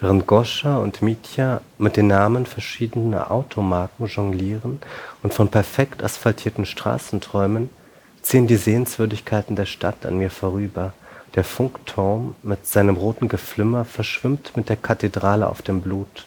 [0.00, 4.80] Während Goscha und Mitya mit den Namen verschiedener Automarken jonglieren
[5.22, 7.68] und von perfekt asphaltierten Straßen träumen,
[8.22, 10.94] ziehen die Sehenswürdigkeiten der Stadt an mir vorüber.
[11.36, 16.26] Der Funkturm mit seinem roten Geflimmer verschwimmt mit der Kathedrale auf dem Blut.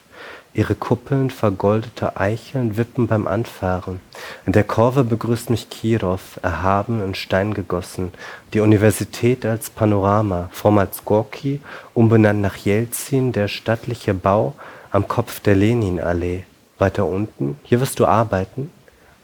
[0.53, 3.99] Ihre Kuppeln vergoldete Eicheln wippen beim Anfahren.
[4.45, 8.13] In der Kurve begrüßt mich Kirov, erhaben in Stein gegossen.
[8.53, 11.59] Die Universität als Panorama, vormals Gorki,
[11.93, 14.53] umbenannt nach Jelzin, der stattliche Bau
[14.91, 16.45] am Kopf der Leninallee.
[16.77, 18.71] Weiter unten, hier wirst du arbeiten?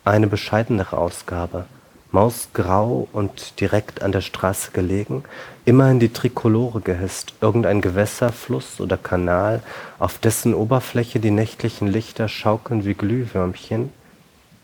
[0.04, 1.68] Eine bescheidenere Ausgabe
[2.12, 5.24] mausgrau und direkt an der Straße gelegen,
[5.70, 9.62] immerhin die Trikolore gehisst, irgendein Gewässer, Fluss oder Kanal,
[10.00, 13.94] auf dessen Oberfläche die nächtlichen Lichter schaukeln wie Glühwürmchen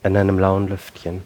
[0.04, 1.22] in einem lauen Lüftchen.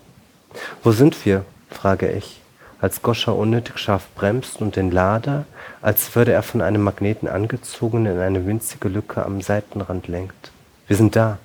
[0.84, 1.46] Wo sind wir?
[1.70, 2.42] frage ich,
[2.82, 5.46] als Goscha unnötig scharf bremst und den Lader,
[5.82, 10.52] als würde er von einem Magneten angezogen, in eine winzige Lücke am Seitenrand lenkt.
[10.88, 11.38] Wir sind da,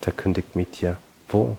[0.00, 0.98] verkündigt Mitya.
[1.28, 1.56] Wo?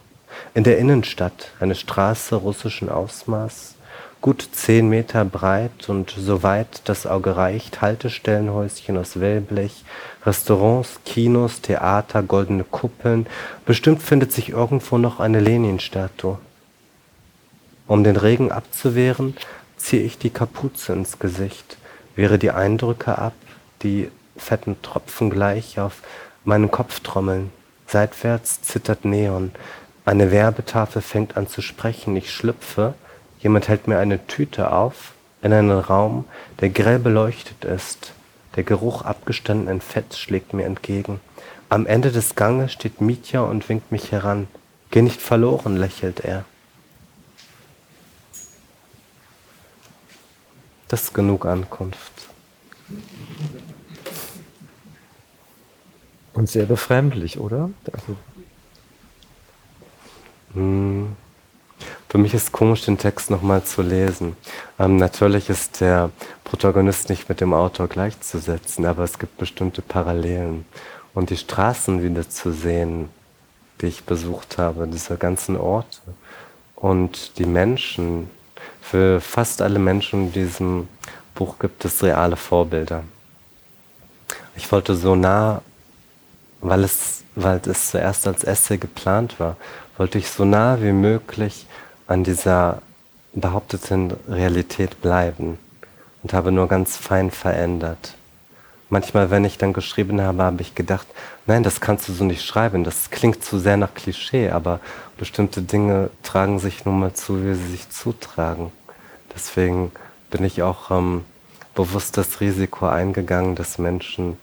[0.53, 3.76] In der Innenstadt, eine Straße russischen Ausmaß,
[4.21, 9.83] gut zehn Meter breit und so weit das Auge reicht, Haltestellenhäuschen aus Wellblech,
[10.25, 13.27] Restaurants, Kinos, Theater, goldene Kuppeln.
[13.65, 16.37] Bestimmt findet sich irgendwo noch eine Lenin-Statue.
[17.87, 19.37] Um den Regen abzuwehren,
[19.77, 21.77] ziehe ich die Kapuze ins Gesicht,
[22.15, 23.33] wehre die Eindrücke ab,
[23.83, 26.01] die fetten Tropfen gleich auf
[26.43, 27.51] meinen Kopf trommeln.
[27.87, 29.51] Seitwärts zittert Neon,
[30.07, 32.15] eine Werbetafel fängt an zu sprechen.
[32.15, 32.93] Ich schlüpfe.
[33.39, 36.25] Jemand hält mir eine Tüte auf in einen Raum,
[36.59, 38.13] der grell beleuchtet ist.
[38.55, 41.19] Der Geruch abgestandenen Fetts schlägt mir entgegen.
[41.69, 44.47] Am Ende des Ganges steht Mitya und winkt mich heran.
[44.89, 46.45] Geh nicht verloren, lächelt er.
[50.87, 52.13] Das ist genug Ankunft.
[56.33, 57.69] Und sehr befremdlich, oder?
[57.91, 58.15] Also
[60.53, 61.15] hm.
[62.09, 64.37] Für mich ist komisch, den Text nochmal zu lesen.
[64.79, 66.09] Ähm, natürlich ist der
[66.45, 70.65] Protagonist nicht mit dem Autor gleichzusetzen, aber es gibt bestimmte Parallelen.
[71.13, 73.09] Und die Straßen wieder zu sehen,
[73.81, 75.99] die ich besucht habe, diese ganzen Orte
[76.75, 78.29] und die Menschen,
[78.81, 80.87] für fast alle Menschen in diesem
[81.35, 83.03] Buch gibt es reale Vorbilder.
[84.55, 85.61] Ich wollte so nah,
[86.61, 89.57] weil es, weil es zuerst als Essay geplant war,
[89.97, 91.66] wollte ich so nah wie möglich
[92.07, 92.81] an dieser
[93.33, 95.59] behaupteten Realität bleiben
[96.23, 98.15] und habe nur ganz fein verändert.
[98.89, 101.07] Manchmal, wenn ich dann geschrieben habe, habe ich gedacht,
[101.45, 104.79] nein, das kannst du so nicht schreiben, das klingt zu sehr nach Klischee, aber
[105.17, 108.71] bestimmte Dinge tragen sich nun mal zu, wie sie sich zutragen.
[109.35, 109.91] Deswegen
[110.31, 111.25] bin ich auch ähm,
[111.75, 114.37] bewusst das Risiko eingegangen, dass Menschen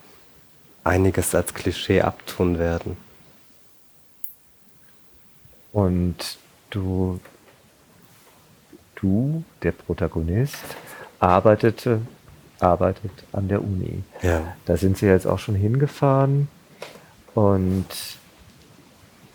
[0.85, 2.96] einiges als Klischee abtun werden.
[5.72, 6.38] Und
[6.70, 7.18] du,
[8.96, 10.57] du, der Protagonist,
[11.18, 12.00] arbeitete,
[12.61, 14.02] arbeitet an der Uni.
[14.22, 14.54] Ja.
[14.66, 16.48] Da sind sie jetzt auch schon hingefahren
[17.35, 17.87] und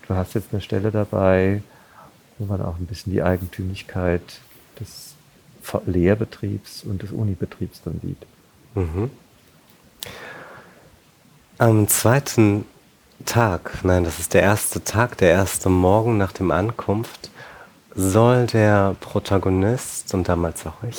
[0.08, 1.62] du hast jetzt eine Stelle dabei,
[2.38, 4.22] wo man auch ein bisschen die Eigentümlichkeit
[4.78, 5.14] des
[5.86, 8.26] Lehrbetriebs und des Unibetriebs dann sieht.
[8.74, 9.10] Mhm.
[11.58, 12.64] Am zweiten
[13.26, 17.30] Tag, nein, das ist der erste Tag, der erste Morgen nach dem Ankunft,
[17.94, 20.98] soll der Protagonist und damals auch ich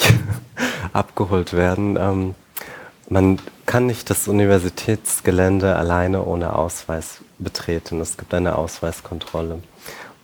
[0.94, 1.98] abgeholt werden.
[1.98, 2.36] Ähm,
[3.10, 8.00] man kann nicht das Universitätsgelände alleine ohne Ausweis betreten.
[8.02, 9.60] Es gibt eine Ausweiskontrolle.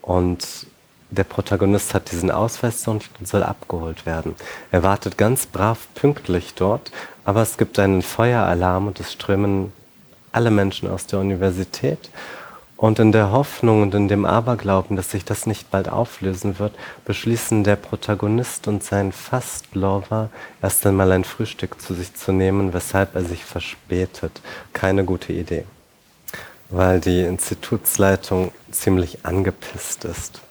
[0.02, 0.68] Und
[1.10, 4.36] der Protagonist hat diesen Ausweis und soll abgeholt werden.
[4.72, 6.92] Er wartet ganz brav pünktlich dort,
[7.24, 9.72] aber es gibt einen Feueralarm und es strömen
[10.32, 12.10] alle Menschen aus der Universität
[12.78, 16.76] Und in der Hoffnung und in dem Aberglauben, dass sich das nicht bald auflösen wird,
[17.06, 20.30] beschließen der Protagonist und sein Fastlover
[20.62, 24.42] erst einmal ein Frühstück zu sich zu nehmen, weshalb er sich verspätet.
[24.74, 25.66] Keine gute Idee,
[26.70, 30.42] weil die Institutsleitung ziemlich angepisst ist.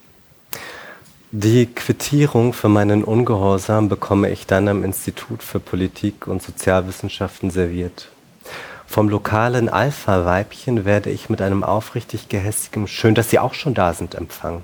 [1.31, 8.09] Die Quittierung für meinen Ungehorsam bekomme ich dann am Institut für Politik und Sozialwissenschaften serviert.
[8.87, 13.93] Vom lokalen Alpha-Weibchen werde ich mit einem aufrichtig gehässigem Schön, dass Sie auch schon da
[13.93, 14.63] sind, empfangen.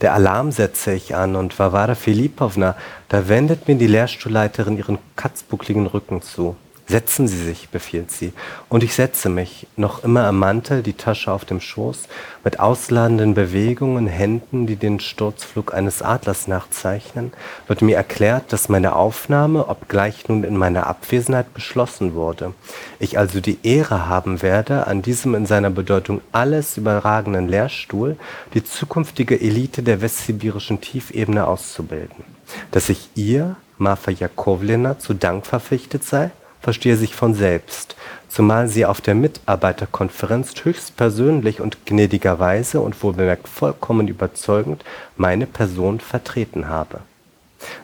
[0.00, 2.76] Der Alarm setze ich an und Varvara Filippovna,
[3.08, 6.56] da wendet mir die Lehrstuhlleiterin ihren katzbuckligen Rücken zu.
[6.88, 8.32] Setzen Sie sich, befiehlt sie.
[8.68, 12.04] Und ich setze mich, noch immer im Mantel, die Tasche auf dem Schoß,
[12.44, 17.32] mit ausladenden Bewegungen, Händen, die den Sturzflug eines Adlers nachzeichnen,
[17.66, 22.54] wird mir erklärt, dass meine Aufnahme, obgleich nun in meiner Abwesenheit beschlossen wurde.
[23.00, 28.16] Ich also die Ehre haben werde, an diesem in seiner Bedeutung alles überragenden Lehrstuhl
[28.54, 32.24] die zukünftige Elite der westsibirischen Tiefebene auszubilden.
[32.70, 37.96] Dass ich ihr, Marfa Jakowlina, zu Dank verpflichtet sei, verstehe sich von selbst,
[38.28, 44.84] zumal sie auf der Mitarbeiterkonferenz höchstpersönlich und gnädigerweise und wohlbemerkt vollkommen überzeugend
[45.16, 47.00] meine Person vertreten habe.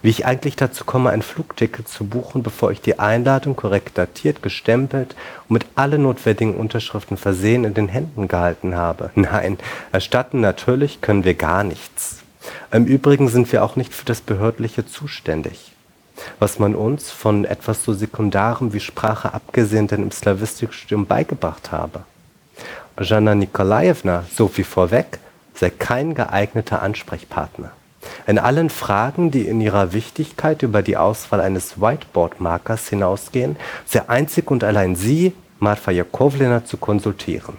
[0.03, 4.43] Wie ich eigentlich dazu komme, ein Flugticket zu buchen, bevor ich die Einladung korrekt datiert,
[4.43, 5.17] gestempelt
[5.49, 9.11] und mit allen notwendigen Unterschriften versehen in den Händen gehalten habe.
[9.15, 9.59] Nein,
[9.91, 12.19] erstatten natürlich können wir gar nichts.
[12.71, 15.72] Im Übrigen sind wir auch nicht für das Behördliche zuständig
[16.39, 22.01] was man uns von etwas so Sekundarem wie Sprache abgesehen denn im Slawistikstudium beigebracht habe.
[23.01, 25.19] Jana Nikolaevna, so viel vorweg,
[25.55, 27.73] sei kein geeigneter Ansprechpartner.
[28.27, 33.57] In allen Fragen, die in ihrer Wichtigkeit über die Auswahl eines Whiteboard-Markers hinausgehen,
[33.87, 37.57] sei einzig und allein sie, Marfa Jakovlena, zu konsultieren.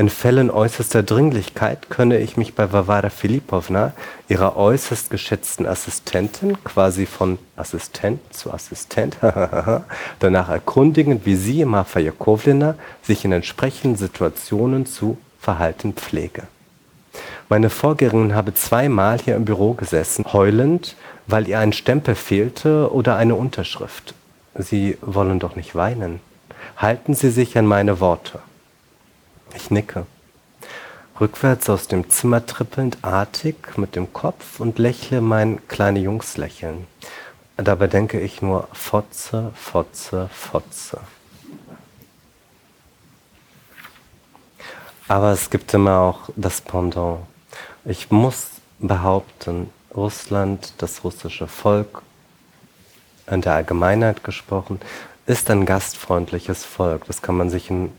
[0.00, 3.92] In Fällen äußerster Dringlichkeit könne ich mich bei Varvara Filipowna,
[4.30, 9.18] ihrer äußerst geschätzten Assistentin, quasi von Assistent zu Assistent,
[10.18, 16.44] danach erkundigen, wie sie, Marfa Jakowlina, sich in entsprechenden Situationen zu verhalten pflege.
[17.50, 23.16] Meine Vorgängerin habe zweimal hier im Büro gesessen, heulend, weil ihr ein Stempel fehlte oder
[23.16, 24.14] eine Unterschrift.
[24.54, 26.20] Sie wollen doch nicht weinen.
[26.78, 28.38] Halten Sie sich an meine Worte.
[29.54, 30.06] Ich nicke.
[31.20, 36.86] Rückwärts aus dem Zimmer trippelnd, artig mit dem Kopf und lächle mein kleine Jungslächeln.
[37.56, 41.00] Dabei denke ich nur Fotze, Fotze, Fotze.
[45.08, 47.20] Aber es gibt immer auch das Pendant.
[47.84, 52.02] Ich muss behaupten, Russland, das russische Volk,
[53.30, 54.80] in der Allgemeinheit gesprochen,
[55.26, 57.04] ist ein gastfreundliches Volk.
[57.06, 57.92] Das kann man sich in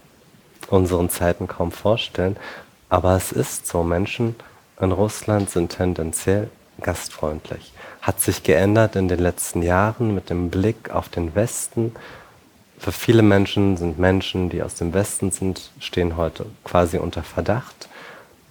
[0.71, 2.37] unseren Zeiten kaum vorstellen.
[2.89, 3.83] Aber es ist so.
[3.83, 4.35] Menschen
[4.79, 6.49] in Russland sind tendenziell
[6.81, 7.73] gastfreundlich.
[8.01, 11.93] Hat sich geändert in den letzten Jahren mit dem Blick auf den Westen.
[12.79, 17.89] Für viele Menschen sind Menschen, die aus dem Westen sind, stehen heute quasi unter Verdacht,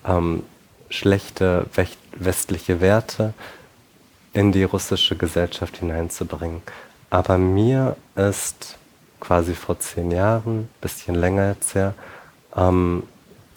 [0.06, 0.44] ähm,
[0.88, 1.66] schlechte
[2.12, 3.34] westliche Werte
[4.32, 6.62] in die russische Gesellschaft hineinzubringen.
[7.10, 8.78] Aber mir ist
[9.20, 11.94] quasi vor zehn Jahren, bisschen länger jetzt her,
[12.56, 13.04] ähm,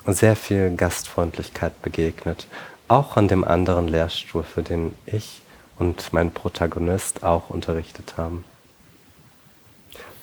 [0.06, 2.48] sehr viel Gastfreundlichkeit begegnet.
[2.88, 5.42] Auch an dem anderen Lehrstuhl, für den ich
[5.80, 8.44] und mein Protagonist auch unterrichtet haben.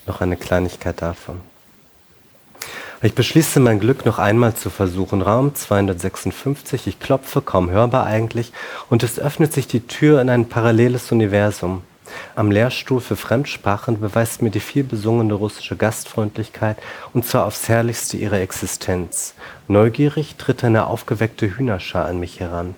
[0.05, 1.41] Noch eine Kleinigkeit davon.
[3.03, 5.23] Ich beschließe mein Glück noch einmal zu versuchen.
[5.23, 8.53] Raum 256, ich klopfe, kaum hörbar eigentlich,
[8.89, 11.81] und es öffnet sich die Tür in ein paralleles Universum.
[12.35, 16.77] Am Lehrstuhl für Fremdsprachen beweist mir die vielbesungene russische Gastfreundlichkeit
[17.13, 19.33] und zwar aufs Herrlichste ihrer Existenz.
[19.67, 22.75] Neugierig tritt eine aufgeweckte Hühnerschar an mich heran.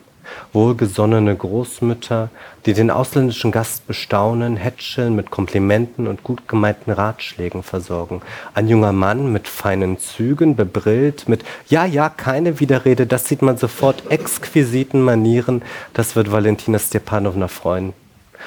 [0.51, 2.29] Wohlgesonnene Großmütter,
[2.65, 8.21] die den ausländischen Gast bestaunen, hätscheln, mit Komplimenten und gut gemeinten Ratschlägen versorgen.
[8.53, 13.57] Ein junger Mann mit feinen Zügen, bebrillt, mit Ja, ja, keine Widerrede, das sieht man
[13.57, 15.61] sofort, exquisiten Manieren,
[15.93, 17.93] das wird Valentina Stepanowna freuen.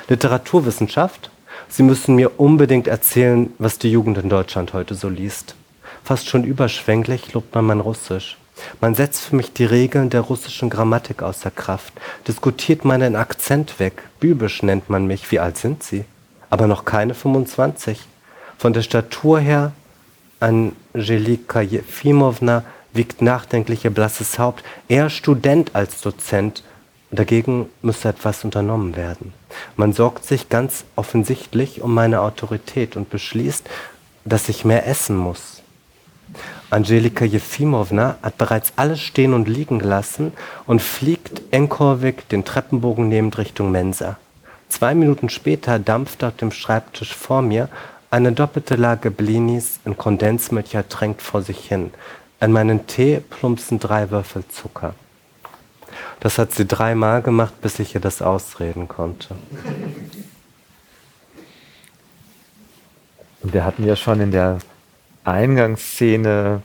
[0.09, 1.31] Literaturwissenschaft.
[1.69, 5.55] Sie müssen mir unbedingt erzählen, was die Jugend in Deutschland heute so liest.
[6.05, 8.37] Fast schon überschwänglich lobt man mein Russisch.
[8.81, 11.93] Man setzt für mich die Regeln der russischen Grammatik außer Kraft,
[12.27, 14.03] diskutiert meinen Akzent weg.
[14.21, 15.31] Bübisch nennt man mich.
[15.31, 16.05] Wie alt sind Sie?
[16.49, 18.01] Aber noch keine 25.
[18.59, 19.73] Von der Statur her,
[20.41, 26.63] Angelika Jefimowna wiegt nachdenklich ihr blasses Haupt, eher Student als Dozent.
[27.11, 29.33] Dagegen müsste etwas unternommen werden.
[29.77, 33.69] Man sorgt sich ganz offensichtlich um meine Autorität und beschließt,
[34.25, 35.63] dass ich mehr essen muss.
[36.69, 40.33] Angelika Jefimowna hat bereits alles stehen und liegen gelassen
[40.67, 44.19] und fliegt Enkorvik den Treppenbogen nehmend Richtung Mensa.
[44.69, 47.69] Zwei Minuten später dampft auf dem Schreibtisch vor mir
[48.11, 51.93] eine doppelte Lage Blinis in Kondensmilch ertränkt vor sich hin.
[52.41, 54.95] An meinen Tee plumpsen drei Würfel Zucker.
[56.21, 59.35] Das hat sie dreimal gemacht, bis ich ihr das ausreden konnte.
[63.43, 64.59] Und wir hatten ja schon in der
[65.25, 66.63] Eingangsszene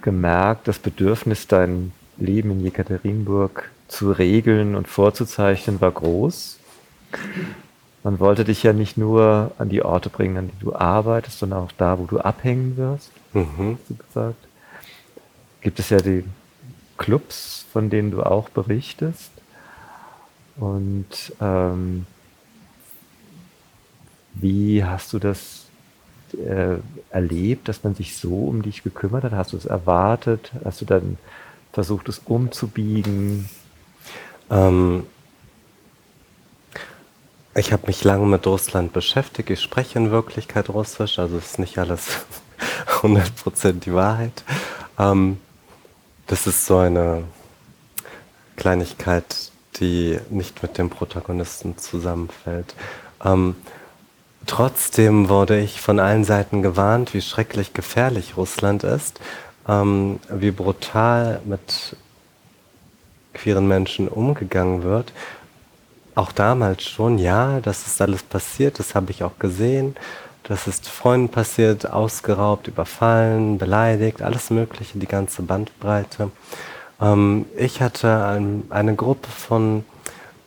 [0.00, 6.58] gemerkt, das Bedürfnis, dein Leben in Jekaterinburg zu regeln und vorzuzeichnen, war groß.
[8.02, 11.60] Man wollte dich ja nicht nur an die Orte bringen, an die du arbeitest, sondern
[11.60, 13.78] auch da, wo du abhängen wirst, mhm.
[13.78, 14.46] hast du gesagt.
[15.62, 16.24] Gibt es ja die
[16.98, 19.32] Clubs, von denen du auch berichtest.
[20.56, 21.08] Und
[21.40, 22.06] ähm,
[24.34, 25.66] wie hast du das
[26.34, 26.76] äh,
[27.10, 29.32] erlebt, dass man sich so um dich gekümmert hat?
[29.32, 30.52] Hast du es erwartet?
[30.64, 31.18] Hast du dann
[31.72, 33.48] versucht, es umzubiegen?
[34.52, 35.04] Ähm,
[37.56, 39.50] ich habe mich lange mit Russland beschäftigt.
[39.50, 42.24] Ich spreche in Wirklichkeit Russisch, also ist nicht alles
[43.00, 44.44] 100% die Wahrheit.
[44.96, 45.38] Ähm,
[46.28, 47.24] das ist so eine
[48.56, 52.74] Kleinigkeit, die nicht mit dem Protagonisten zusammenfällt.
[53.24, 53.56] Ähm,
[54.46, 59.20] trotzdem wurde ich von allen Seiten gewarnt, wie schrecklich gefährlich Russland ist,
[59.68, 61.96] ähm, wie brutal mit
[63.32, 65.12] queeren Menschen umgegangen wird
[66.14, 69.96] auch damals schon, ja, das ist alles passiert, das habe ich auch gesehen.
[70.44, 76.30] Das ist Freunden passiert, ausgeraubt, überfallen, beleidigt, alles Mögliche, die ganze Bandbreite.
[77.00, 79.84] Ähm, ich hatte ein, eine Gruppe von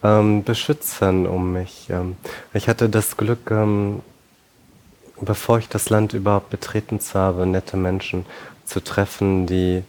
[0.03, 1.87] ähm, Beschützern um mich.
[1.89, 2.17] Ähm,
[2.53, 4.01] ich hatte das Glück, ähm,
[5.19, 8.25] bevor ich das Land überhaupt betreten habe, nette Menschen
[8.65, 9.83] zu treffen, die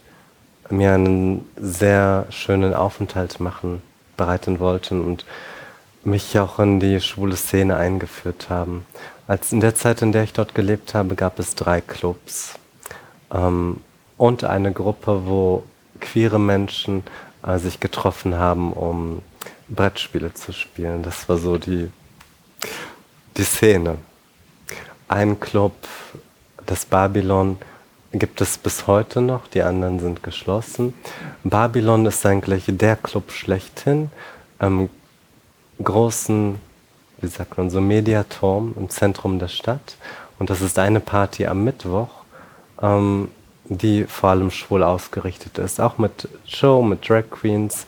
[0.69, 3.81] mir einen sehr schönen Aufenthalt machen,
[4.17, 5.25] bereiten wollten und
[6.03, 8.85] mich auch in die schwule Szene eingeführt haben.
[9.27, 12.55] Als in der Zeit, in der ich dort gelebt habe, gab es drei Clubs
[13.33, 13.81] ähm,
[14.17, 15.63] und eine Gruppe, wo
[15.99, 17.03] queere Menschen
[17.45, 19.21] äh, sich getroffen haben, um
[19.67, 21.03] Brettspiele zu spielen.
[21.03, 21.89] Das war so die,
[23.37, 23.97] die Szene.
[25.07, 25.73] Ein Club,
[26.65, 27.57] das Babylon,
[28.11, 30.93] gibt es bis heute noch, die anderen sind geschlossen.
[31.43, 34.09] Babylon ist eigentlich der Club schlechthin.
[34.59, 34.89] Ähm,
[35.83, 36.55] großen,
[37.21, 39.97] wie sagt man, so Mediaturm im Zentrum der Stadt.
[40.39, 42.09] Und das ist eine Party am Mittwoch,
[42.81, 43.29] ähm,
[43.69, 45.79] die vor allem schwul ausgerichtet ist.
[45.79, 47.85] Auch mit Show, mit Drag Queens,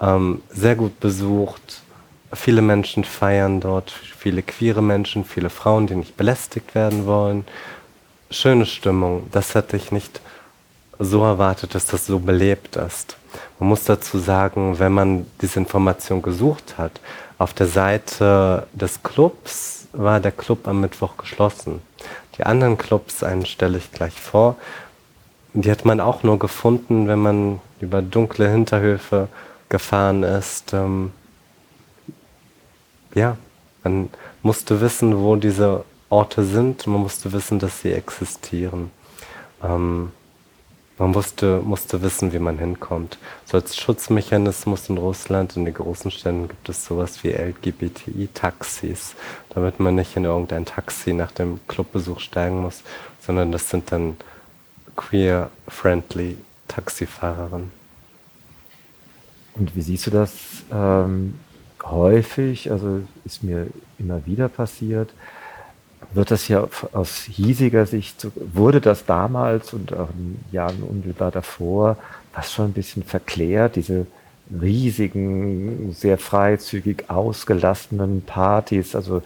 [0.00, 1.82] ähm, sehr gut besucht.
[2.32, 7.44] Viele Menschen feiern dort, viele queere Menschen, viele Frauen, die nicht belästigt werden wollen.
[8.30, 9.26] Schöne Stimmung.
[9.32, 10.20] Das hätte ich nicht
[10.98, 13.16] so erwartet, dass das so belebt ist.
[13.58, 17.00] Man muss dazu sagen, wenn man diese Information gesucht hat,
[17.38, 21.82] auf der Seite des Clubs war der Club am Mittwoch geschlossen.
[22.38, 24.56] Die anderen Clubs, einen stelle ich gleich vor,
[25.54, 29.28] die hat man auch nur gefunden, wenn man über dunkle Hinterhöfe
[29.68, 30.72] gefahren ist.
[30.72, 31.12] Ähm,
[33.14, 33.36] ja,
[33.84, 34.08] man
[34.42, 38.90] musste wissen, wo diese Orte sind, man musste wissen, dass sie existieren.
[39.62, 40.12] Ähm,
[40.98, 43.18] man musste, musste wissen, wie man hinkommt.
[43.44, 49.14] So als Schutzmechanismus in Russland, in den großen Städten gibt es sowas wie LGBTI-Taxis,
[49.50, 52.82] damit man nicht in irgendein Taxi nach dem Clubbesuch steigen muss,
[53.20, 54.16] sondern das sind dann
[55.08, 56.36] queer-friendly
[56.68, 57.70] Taxifahrerinnen.
[59.54, 60.34] Und wie siehst du das
[60.72, 61.34] ähm,
[61.84, 62.70] häufig?
[62.70, 63.66] Also ist mir
[63.98, 65.10] immer wieder passiert,
[66.14, 71.96] wird das ja aus hiesiger Sicht, wurde das damals und auch in Jahren unmittelbar davor
[72.32, 74.06] fast schon ein bisschen verklärt, diese
[74.60, 79.22] riesigen, sehr freizügig ausgelassenen Partys, also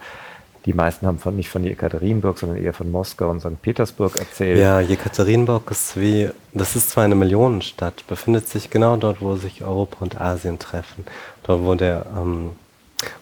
[0.67, 3.61] die meisten haben von, nicht von Jekaterinburg, sondern eher von Moskau und St.
[3.61, 4.59] Petersburg erzählt.
[4.59, 9.63] Ja, Jekaterinburg ist wie, das ist zwar eine Millionenstadt, befindet sich genau dort, wo sich
[9.63, 11.05] Europa und Asien treffen.
[11.43, 12.51] Dort, wo der, ähm,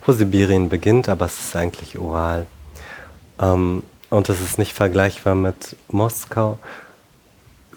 [0.04, 2.48] wo Sibirien beginnt, aber es ist eigentlich Ural.
[3.40, 6.58] Ähm, und es ist nicht vergleichbar mit Moskau.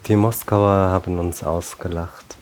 [0.06, 2.38] Die Moskauer haben uns ausgelacht.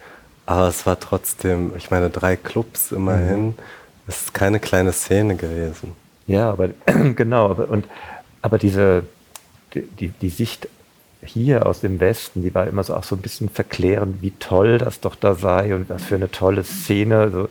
[0.46, 3.46] Aber es war trotzdem, ich meine, drei Clubs immerhin.
[3.46, 3.54] Mhm.
[4.06, 6.05] Es ist keine kleine Szene gewesen.
[6.26, 6.70] Ja, aber
[7.14, 7.50] genau.
[7.50, 7.86] Aber, und,
[8.42, 9.04] aber diese,
[9.74, 10.68] die, die Sicht
[11.24, 14.78] hier aus dem Westen, die war immer so auch so ein bisschen verklärend, wie toll
[14.78, 17.18] das doch da sei und was für eine tolle Szene.
[17.18, 17.48] Also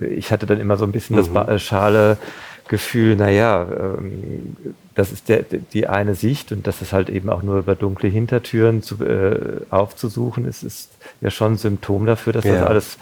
[0.00, 1.34] ich hatte dann immer so ein bisschen mhm.
[1.34, 2.18] das Schale
[2.66, 4.56] Gefühl, naja, ähm,
[4.94, 8.08] das ist der, die eine Sicht und das ist halt eben auch nur über dunkle
[8.08, 10.90] Hintertüren zu, äh, aufzusuchen, ist, ist
[11.20, 12.54] ja schon ein Symptom dafür, dass ja.
[12.54, 12.98] das alles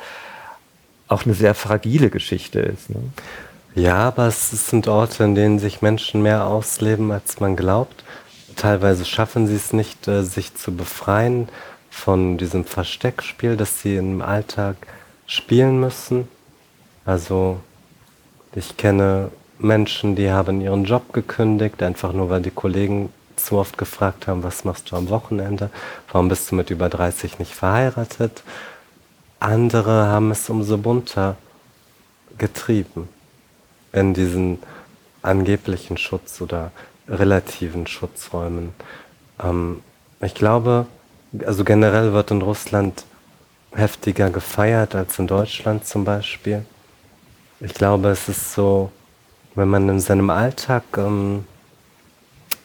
[1.06, 2.90] auch eine sehr fragile Geschichte ist.
[2.90, 2.96] Ne?
[3.74, 8.04] Ja, aber es sind Orte, in denen sich Menschen mehr ausleben, als man glaubt.
[8.54, 11.48] Teilweise schaffen sie es nicht, äh, sich zu befreien
[11.90, 14.76] von diesem Versteckspiel, das sie im Alltag
[15.26, 16.28] spielen müssen.
[17.06, 17.60] Also
[18.54, 23.78] ich kenne Menschen, die haben ihren Job gekündigt, einfach nur weil die Kollegen zu oft
[23.78, 25.70] gefragt haben, was machst du am Wochenende?
[26.10, 28.42] Warum bist du mit über 30 nicht verheiratet?
[29.40, 31.36] Andere haben es umso bunter
[32.36, 33.08] getrieben
[33.92, 34.58] in diesen
[35.22, 36.72] angeblichen Schutz oder
[37.08, 38.72] relativen Schutzräumen.
[39.42, 39.82] Ähm,
[40.20, 40.86] ich glaube,
[41.46, 43.04] also generell wird in Russland
[43.72, 46.64] heftiger gefeiert als in Deutschland zum Beispiel.
[47.60, 48.90] Ich glaube, es ist so,
[49.54, 51.44] wenn man in seinem Alltag ähm,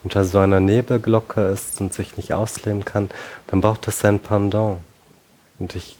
[0.04, 3.10] unter so einer Nebelglocke ist und sich nicht ausleben kann,
[3.46, 4.78] dann braucht es sein Pendant.
[5.58, 5.96] Und ich,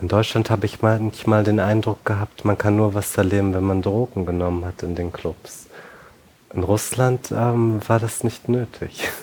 [0.00, 3.82] in Deutschland habe ich manchmal den Eindruck gehabt, man kann nur was erleben, wenn man
[3.82, 5.66] Drogen genommen hat in den Clubs.
[6.52, 9.08] In Russland ähm, war das nicht nötig.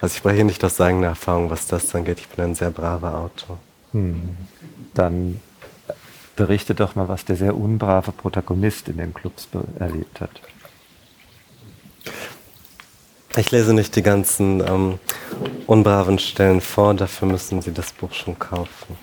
[0.00, 2.18] Also ich spreche nicht aus eigener Erfahrung, was das angeht.
[2.18, 3.60] Ich bin ein sehr braver Autor.
[3.92, 4.36] Hm.
[4.94, 5.40] Dann
[6.34, 9.46] berichte doch mal, was der sehr unbrave Protagonist in den Clubs
[9.78, 10.40] erlebt hat.
[13.36, 14.98] Ich lese nicht die ganzen ähm,
[15.66, 18.96] unbraven Stellen vor, dafür müssen Sie das Buch schon kaufen.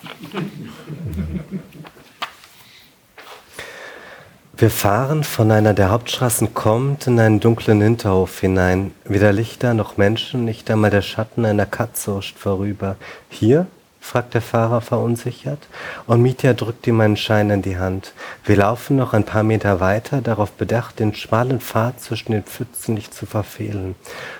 [4.56, 8.92] Wir fahren von einer der Hauptstraßen kommt in einen dunklen Hinterhof hinein.
[9.06, 12.98] Weder Lichter noch Menschen, nicht einmal der Schatten einer Katze huscht vorüber.
[13.30, 13.68] Hier?
[14.00, 15.68] Fragt der Fahrer verunsichert,
[16.08, 18.14] und Mitya drückt ihm einen Schein in die Hand.
[18.46, 22.96] Wir laufen noch ein paar Meter weiter, darauf bedacht, den schmalen Pfad zwischen den Pfützen
[22.96, 23.96] nicht zu verfehlen.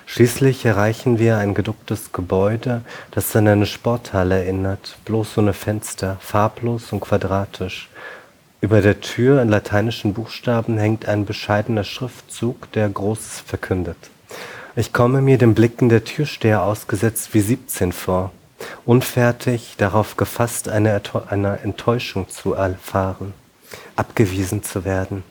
[0.06, 6.92] Schließlich erreichen wir ein geducktes Gebäude, das an eine Sporthalle erinnert, bloß ohne Fenster, farblos
[6.92, 7.88] und quadratisch.
[8.62, 13.96] Über der Tür in lateinischen Buchstaben hängt ein bescheidener Schriftzug, der Großes verkündet.
[14.76, 18.32] Ich komme mir den Blicken der Türsteher ausgesetzt wie 17 vor,
[18.84, 23.34] unfertig, darauf gefasst, eine, eine Enttäuschung zu erfahren,
[23.96, 25.22] abgewiesen zu werden.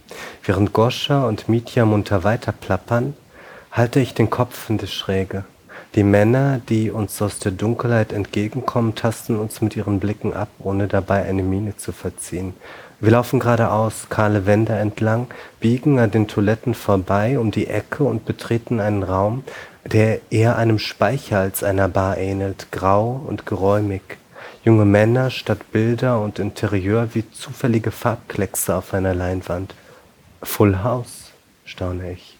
[0.43, 3.15] Während Goscha und Mitya munter weiterplappern,
[3.71, 5.43] halte ich den Kopf in die Schräge.
[5.95, 10.87] Die Männer, die uns aus der Dunkelheit entgegenkommen, tasten uns mit ihren Blicken ab, ohne
[10.87, 12.53] dabei eine Miene zu verziehen.
[12.99, 15.27] Wir laufen geradeaus, kahle Wände entlang,
[15.59, 19.43] biegen an den Toiletten vorbei um die Ecke und betreten einen Raum,
[19.85, 24.01] der eher einem Speicher als einer Bar ähnelt, grau und geräumig.
[24.63, 29.73] Junge Männer statt Bilder und Interieur wie zufällige Farbkleckse auf einer Leinwand.
[30.43, 31.31] Full House,
[31.65, 32.37] staune ich.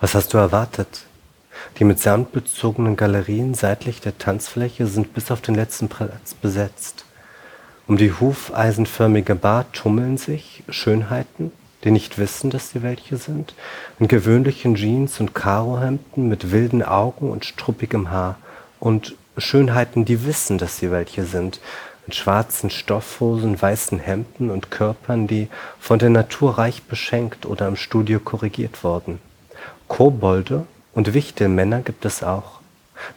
[0.00, 1.06] Was hast du erwartet?
[1.78, 7.04] Die mit Samt bezogenen Galerien seitlich der Tanzfläche sind bis auf den letzten Platz besetzt.
[7.86, 11.52] Um die hufeisenförmige Bar tummeln sich Schönheiten,
[11.84, 13.54] die nicht wissen, dass sie welche sind,
[13.98, 18.36] in gewöhnlichen Jeans und Karohemden mit wilden Augen und struppigem Haar
[18.80, 21.60] und Schönheiten, die wissen, dass sie welche sind,
[22.06, 27.76] in schwarzen Stoffhosen, weißen Hemden und Körpern, die von der Natur reich beschenkt oder im
[27.76, 29.20] Studio korrigiert wurden.
[29.88, 32.60] Kobolde und Wichtelmänner gibt es auch.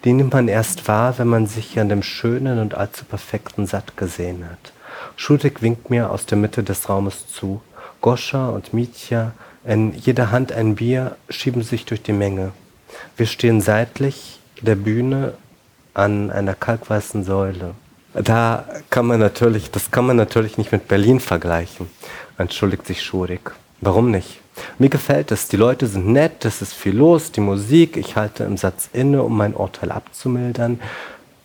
[0.03, 3.97] Die nimmt man erst wahr, wenn man sich an dem Schönen und allzu Perfekten satt
[3.97, 4.73] gesehen hat.
[5.15, 7.61] Schutek winkt mir aus der Mitte des Raumes zu.
[8.05, 9.31] Goscha und Mitya,
[9.63, 12.51] in jeder Hand ein Bier, schieben sich durch die Menge.
[13.17, 15.33] Wir stehen seitlich der Bühne
[15.95, 17.73] an einer kalkweißen Säule.
[18.13, 21.87] Da kann man natürlich, das kann man natürlich nicht mit Berlin vergleichen,
[22.37, 23.53] entschuldigt sich Schurik.
[23.81, 24.39] Warum nicht?
[24.77, 28.43] Mir gefällt es, die Leute sind nett, es ist viel los, die Musik, ich halte
[28.43, 30.79] im Satz inne, um mein Urteil abzumildern.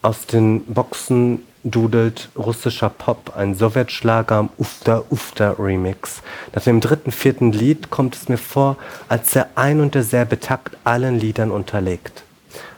[0.02, 6.22] Aus den Boxen dudelt russischer Pop, ein Sowjetschlager am Ufta Ufta Remix.
[6.54, 8.76] Nach dem dritten, vierten Lied kommt es mir vor,
[9.08, 12.22] als der ein und derselbe Takt allen Liedern unterlegt.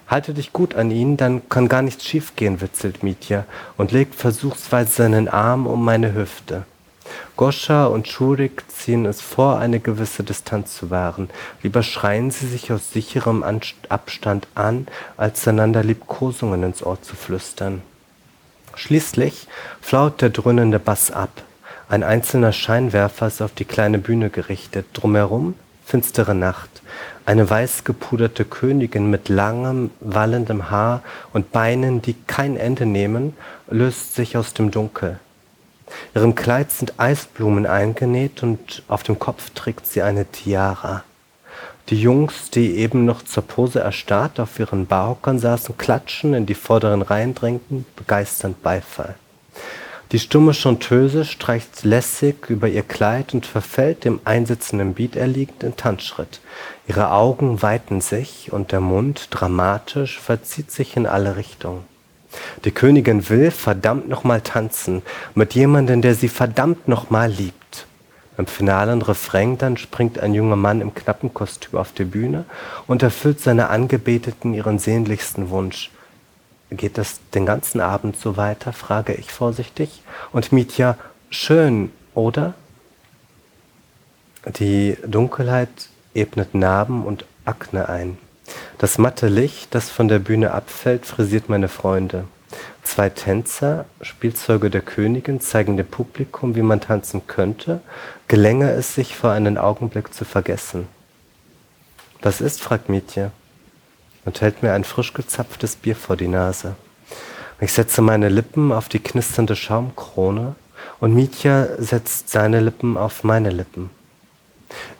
[0.08, 3.44] Halte dich gut an ihn, dann kann gar nichts schiefgehen, witzelt Mitya
[3.76, 6.64] und legt versuchsweise seinen Arm um meine Hüfte.
[7.36, 11.30] Goscha und Schurik ziehen es vor, eine gewisse Distanz zu wahren.
[11.62, 13.42] Lieber schreien sie sich aus sicherem
[13.88, 17.82] Abstand an, als einander Liebkosungen ins Ohr zu flüstern.
[18.74, 19.46] Schließlich
[19.80, 21.42] flaut der dröhnende Bass ab.
[21.88, 24.86] Ein einzelner Scheinwerfer ist auf die kleine Bühne gerichtet.
[24.94, 25.54] Drumherum
[25.84, 26.82] finstere Nacht.
[27.26, 31.02] Eine weiß gepuderte Königin mit langem, wallendem Haar
[31.32, 33.36] und Beinen, die kein Ende nehmen,
[33.68, 35.18] löst sich aus dem Dunkel.
[36.14, 41.04] Ihrem Kleid sind Eisblumen eingenäht und auf dem Kopf trägt sie eine Tiara.
[41.88, 46.54] Die Jungs, die eben noch zur Pose erstarrt auf ihren Barhockern saßen, klatschen, in die
[46.54, 49.16] vorderen Reihen drängten, begeisternd Beifall.
[50.12, 55.74] Die stumme Chanteuse streicht lässig über ihr Kleid und verfällt dem einsitzenden Beat erliegend in
[55.76, 56.40] Tanzschritt.
[56.86, 61.84] Ihre Augen weiten sich und der Mund, dramatisch, verzieht sich in alle Richtungen.
[62.64, 65.02] Die Königin will verdammt nochmal tanzen
[65.34, 67.86] mit jemandem, der sie verdammt nochmal liebt.
[68.38, 72.44] Im finalen Refrain dann springt ein junger Mann im knappen Kostüm auf die Bühne
[72.86, 75.90] und erfüllt seiner Angebeteten ihren sehnlichsten Wunsch.
[76.70, 80.02] Geht das den ganzen Abend so weiter, frage ich vorsichtig.
[80.32, 80.96] Und Mietja,
[81.28, 82.54] schön, oder?
[84.58, 85.68] Die Dunkelheit
[86.14, 88.16] ebnet Narben und Akne ein.
[88.78, 92.24] Das matte Licht, das von der Bühne abfällt, frisiert meine Freunde.
[92.82, 97.80] Zwei Tänzer, Spielzeuge der Königin, zeigen dem Publikum, wie man tanzen könnte,
[98.28, 100.88] gelänge es sich für einen Augenblick zu vergessen.
[102.20, 102.60] Was ist?
[102.60, 103.30] fragt Mietje
[104.24, 106.74] und hält mir ein frisch gezapftes Bier vor die Nase.
[107.60, 110.56] Ich setze meine Lippen auf die knisternde Schaumkrone
[111.00, 113.90] und Mietja setzt seine Lippen auf meine Lippen.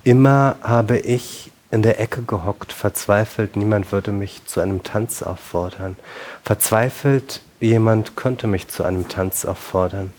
[0.04, 5.96] Immer habe ich in der Ecke gehockt, verzweifelt, niemand würde mich zu einem Tanz auffordern.
[6.44, 10.12] Verzweifelt, jemand könnte mich zu einem Tanz auffordern.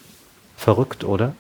[0.58, 1.36] Verrückt, oder?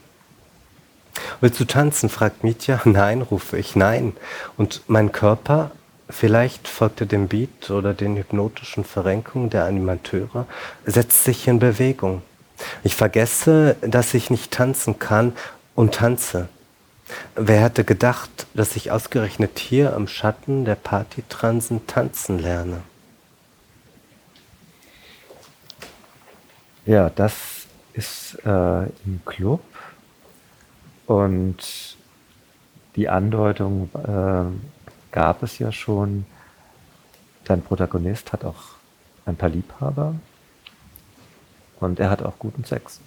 [1.41, 2.09] Willst du tanzen?
[2.09, 2.81] fragt Mietja.
[2.85, 4.13] Nein, rufe ich, nein.
[4.57, 5.71] Und mein Körper,
[6.09, 10.45] vielleicht folgt er dem Beat oder den hypnotischen Verrenkungen der Animateure,
[10.85, 12.21] setzt sich in Bewegung.
[12.83, 15.33] Ich vergesse, dass ich nicht tanzen kann
[15.75, 16.49] und tanze.
[17.35, 22.81] Wer hätte gedacht, dass ich ausgerechnet hier im Schatten der Partytransen tanzen lerne?
[26.85, 29.63] Ja, das ist äh, im Club
[31.05, 31.95] und
[32.97, 34.43] die Andeutung äh,
[35.11, 36.25] gab es ja schon.
[37.45, 38.75] Dein Protagonist hat auch
[39.25, 40.15] ein paar Liebhaber
[41.79, 42.99] und er hat auch guten Sex.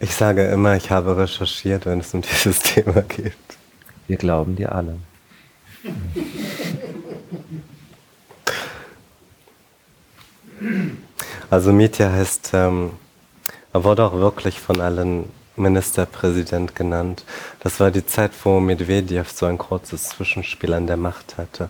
[0.00, 3.36] Ich sage immer, ich habe recherchiert, wenn es um dieses Thema geht.
[4.08, 4.98] Wir glauben dir alle.
[11.52, 12.92] Also Mitya heißt, ähm,
[13.74, 17.26] er wurde auch wirklich von allen Ministerpräsident genannt.
[17.60, 21.68] Das war die Zeit, wo Medvedev so ein kurzes Zwischenspiel an der Macht hatte.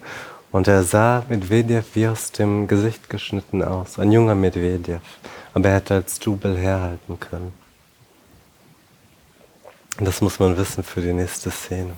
[0.52, 3.98] Und er sah Medvedev wie aus dem Gesicht geschnitten aus.
[3.98, 5.02] Ein junger Medvedev.
[5.52, 7.52] Aber er hätte als Double herhalten können.
[9.98, 11.94] Das muss man wissen für die nächste Szene.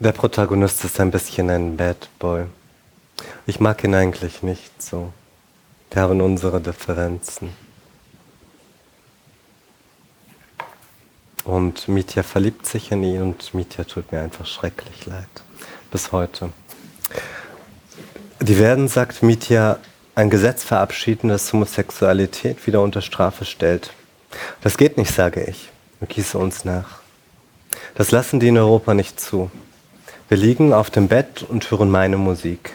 [0.00, 2.44] Der Protagonist ist ein bisschen ein Bad Boy.
[3.46, 5.14] Ich mag ihn eigentlich nicht so.
[5.90, 7.50] Wir haben unsere Differenzen.
[11.44, 15.28] Und Mitya verliebt sich in ihn und Mitya tut mir einfach schrecklich leid.
[15.92, 16.50] Bis heute.
[18.40, 19.78] Die werden, sagt Mitya,
[20.16, 23.92] ein Gesetz verabschieden, das Homosexualität wieder unter Strafe stellt.
[24.62, 25.70] Das geht nicht, sage ich
[26.00, 27.00] und gieße uns nach.
[27.94, 29.50] Das lassen die in Europa nicht zu.
[30.28, 32.74] Wir liegen auf dem Bett und hören meine Musik.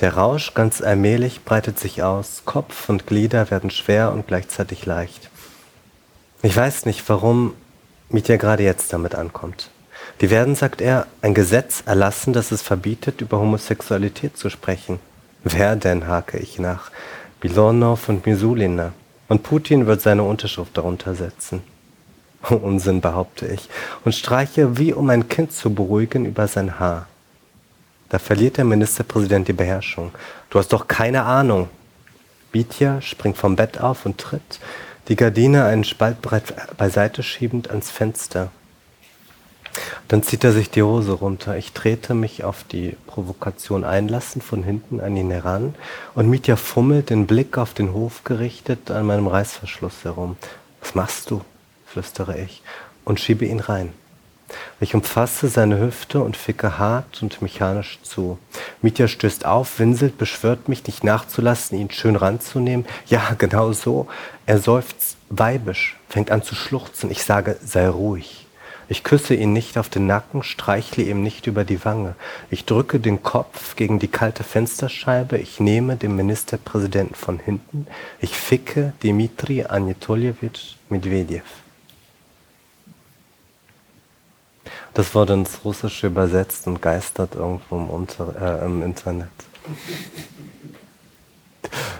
[0.00, 5.30] Der Rausch ganz allmählich breitet sich aus, Kopf und Glieder werden schwer und gleichzeitig leicht.
[6.42, 7.54] Ich weiß nicht, warum
[8.08, 9.70] Mitya gerade jetzt damit ankommt.
[10.20, 15.00] Die werden, sagt er, ein Gesetz erlassen, das es verbietet, über Homosexualität zu sprechen.
[15.44, 16.90] Wer denn, hake ich nach.
[17.40, 18.92] Bilonov und Misulina.
[19.28, 21.62] Und Putin wird seine Unterschrift darunter setzen.
[22.50, 23.68] Unsinn, behaupte ich,
[24.04, 27.06] und streiche, wie um ein Kind zu beruhigen, über sein Haar.
[28.08, 30.12] Da verliert der Ministerpräsident die Beherrschung.
[30.50, 31.68] Du hast doch keine Ahnung.
[32.52, 34.60] Bitja springt vom Bett auf und tritt,
[35.08, 38.50] die Gardine einen Spalt breit beiseite schiebend ans Fenster.
[40.08, 41.56] Dann zieht er sich die Hose runter.
[41.56, 45.74] Ich trete mich auf die Provokation einlassen, von hinten an ihn heran,
[46.14, 50.36] und Mitya fummelt, den Blick auf den Hof gerichtet, an meinem Reißverschluss herum.
[50.80, 51.42] Was machst du?
[51.86, 52.62] flüstere ich
[53.04, 53.92] und schiebe ihn rein.
[54.80, 58.38] Ich umfasse seine Hüfte und ficke hart und mechanisch zu.
[58.82, 62.86] Mitya stößt auf, winselt, beschwört mich, nicht nachzulassen, ihn schön ranzunehmen.
[63.06, 64.06] Ja, genau so.
[64.46, 67.10] Er seufzt weibisch, fängt an zu schluchzen.
[67.10, 68.46] Ich sage, sei ruhig.
[68.88, 72.14] Ich küsse ihn nicht auf den Nacken, streichle ihm nicht über die Wange.
[72.50, 75.38] Ich drücke den Kopf gegen die kalte Fensterscheibe.
[75.38, 77.88] Ich nehme den Ministerpräsidenten von hinten.
[78.20, 81.42] Ich ficke Dmitri Anatoljewitsch Medvedev.
[84.96, 89.28] Das wurde ins Russische übersetzt und geistert irgendwo im, Unter äh, im Internet.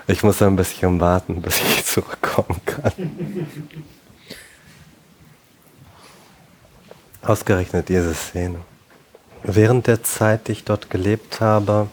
[0.06, 2.92] Ich muss ein bisschen warten, bis ich zurückkommen kann.
[7.20, 8.60] Ausgerechnet diese Szene.
[9.42, 11.88] Während der Zeit, die ich dort gelebt habe,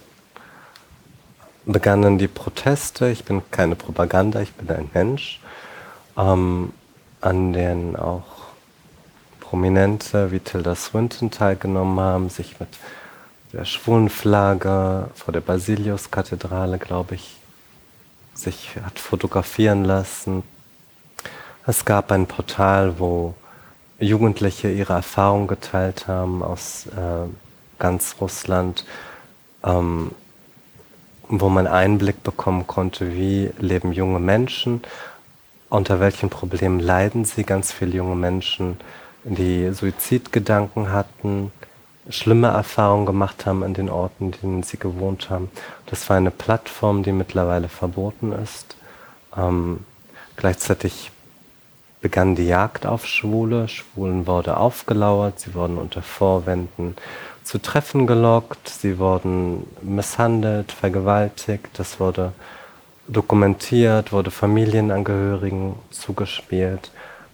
[1.66, 3.10] begannen die Proteste.
[3.10, 5.42] Ich bin keine Propaganda, ich bin ein Mensch,
[6.18, 6.72] ähm,
[7.20, 8.33] an denen auch
[9.54, 12.70] Prominente wie Tilda Swinton teilgenommen haben, sich mit
[13.52, 17.38] der Schwulenflagge vor der Basiliuskathedrale, glaube ich,
[18.34, 20.42] sich hat fotografieren lassen.
[21.68, 23.36] Es gab ein Portal, wo
[24.00, 27.30] Jugendliche ihre Erfahrungen geteilt haben aus äh,
[27.78, 28.86] ganz Russland,
[29.64, 30.14] ähm,
[31.28, 34.82] wo man Einblick bekommen konnte, wie leben junge Menschen,
[35.70, 38.80] unter welchen Problemen leiden sie, ganz viele junge Menschen,
[39.24, 41.52] die Suizidgedanken hatten,
[42.10, 45.50] schlimme Erfahrungen gemacht haben an den Orten, in denen sie gewohnt haben.
[45.86, 48.76] Das war eine Plattform, die mittlerweile verboten ist.
[49.36, 49.86] Ähm,
[50.36, 51.12] gleichzeitig
[52.02, 53.70] begann die Jagd auf Schwule.
[53.70, 56.96] Schwulen wurde aufgelauert, sie wurden unter Vorwänden
[57.44, 62.32] zu Treffen gelockt, sie wurden misshandelt, vergewaltigt, das wurde
[63.08, 66.92] dokumentiert, wurde Familienangehörigen zugespielt.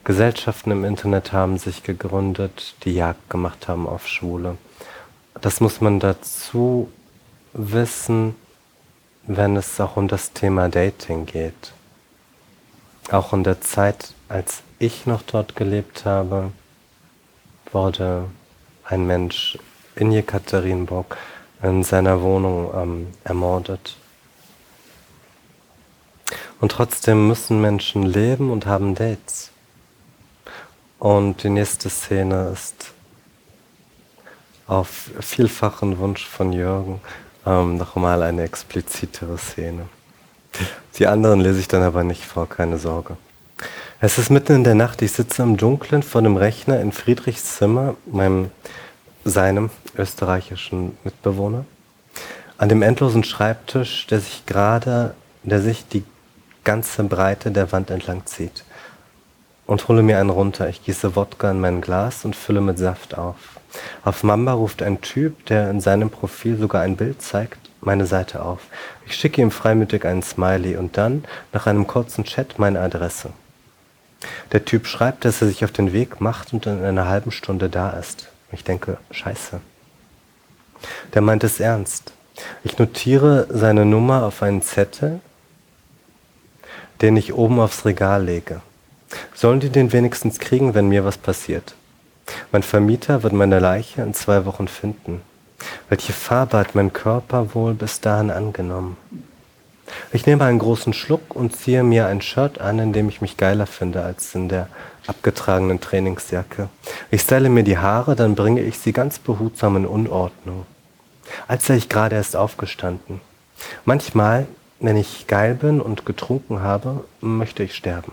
[0.09, 4.57] Gesellschaften im Internet haben sich gegründet, die Jagd gemacht haben auf Schwule.
[5.39, 6.89] Das muss man dazu
[7.53, 8.33] wissen,
[9.27, 11.73] wenn es auch um das Thema Dating geht.
[13.11, 16.53] Auch in der Zeit, als ich noch dort gelebt habe,
[17.71, 18.25] wurde
[18.85, 19.59] ein Mensch
[19.95, 21.17] in Jekaterinburg
[21.61, 23.95] in seiner Wohnung ähm, ermordet.
[26.59, 29.51] Und trotzdem müssen Menschen leben und haben Dates.
[30.99, 32.91] Und die nächste Szene ist
[34.67, 36.99] auf vielfachen Wunsch von Jürgen
[37.45, 39.87] ähm, nochmal eine explizitere Szene.
[40.97, 43.15] Die anderen lese ich dann aber nicht vor, keine Sorge.
[44.01, 47.55] Es ist mitten in der Nacht, ich sitze im Dunkeln vor dem Rechner in Friedrichs
[47.55, 48.51] Zimmer, meinem,
[49.23, 51.63] seinem österreichischen Mitbewohner,
[52.57, 56.03] an dem endlosen Schreibtisch, der sich gerade, der sich die
[56.65, 58.63] ganze Breite der Wand entlang zieht
[59.69, 60.67] und hole mir einen runter.
[60.67, 63.35] Ich gieße Wodka in mein Glas und fülle mit Saft auf.
[64.03, 68.41] Auf Mamba ruft ein Typ, der in seinem Profil sogar ein Bild zeigt, meine Seite
[68.41, 68.61] auf.
[69.05, 73.29] Ich schicke ihm freimütig einen Smiley und dann, nach einem kurzen Chat, meine Adresse.
[74.51, 77.69] Der Typ schreibt, dass er sich auf den Weg macht und in einer halben Stunde
[77.69, 78.27] da ist.
[78.51, 79.61] Ich denke, scheiße.
[81.13, 82.11] Der meint es ernst.
[82.63, 85.19] Ich notiere seine Nummer auf einen Zettel,
[87.01, 88.61] den ich oben aufs Regal lege.
[89.33, 91.75] Sollen die den wenigstens kriegen, wenn mir was passiert?
[92.51, 95.21] Mein Vermieter wird meine Leiche in zwei Wochen finden.
[95.89, 98.97] Welche Farbe hat mein Körper wohl bis dahin angenommen?
[100.13, 103.37] Ich nehme einen großen Schluck und ziehe mir ein Shirt an, in dem ich mich
[103.37, 104.67] geiler finde als in der
[105.07, 106.69] abgetragenen Trainingsjacke.
[107.09, 110.65] Ich style mir die Haare, dann bringe ich sie ganz behutsam in Unordnung.
[111.47, 113.21] Als sei ich gerade erst aufgestanden.
[113.85, 114.47] Manchmal,
[114.79, 118.11] wenn ich geil bin und getrunken habe, möchte ich sterben.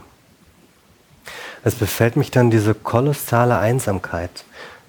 [1.67, 4.45] Es befällt mich dann diese kolossale Einsamkeit,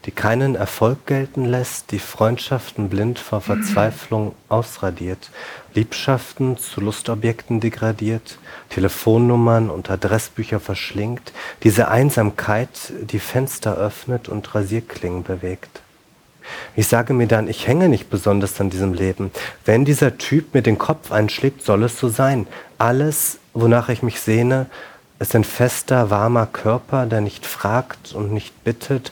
[0.05, 5.31] die keinen Erfolg gelten lässt, die Freundschaften blind vor Verzweiflung ausradiert,
[5.73, 8.37] Liebschaften zu Lustobjekten degradiert,
[8.69, 12.69] Telefonnummern und Adressbücher verschlingt, diese Einsamkeit,
[13.09, 15.81] die Fenster öffnet und Rasierklingen bewegt.
[16.75, 19.31] Ich sage mir dann, ich hänge nicht besonders an diesem Leben.
[19.65, 22.45] Wenn dieser Typ mir den Kopf einschlägt, soll es so sein.
[22.77, 24.67] Alles, wonach ich mich sehne,
[25.19, 29.11] ist ein fester, warmer Körper, der nicht fragt und nicht bittet,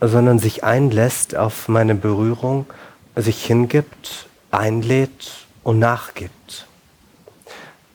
[0.00, 2.66] sondern sich einlässt auf meine Berührung,
[3.14, 6.66] sich hingibt, einlädt und nachgibt.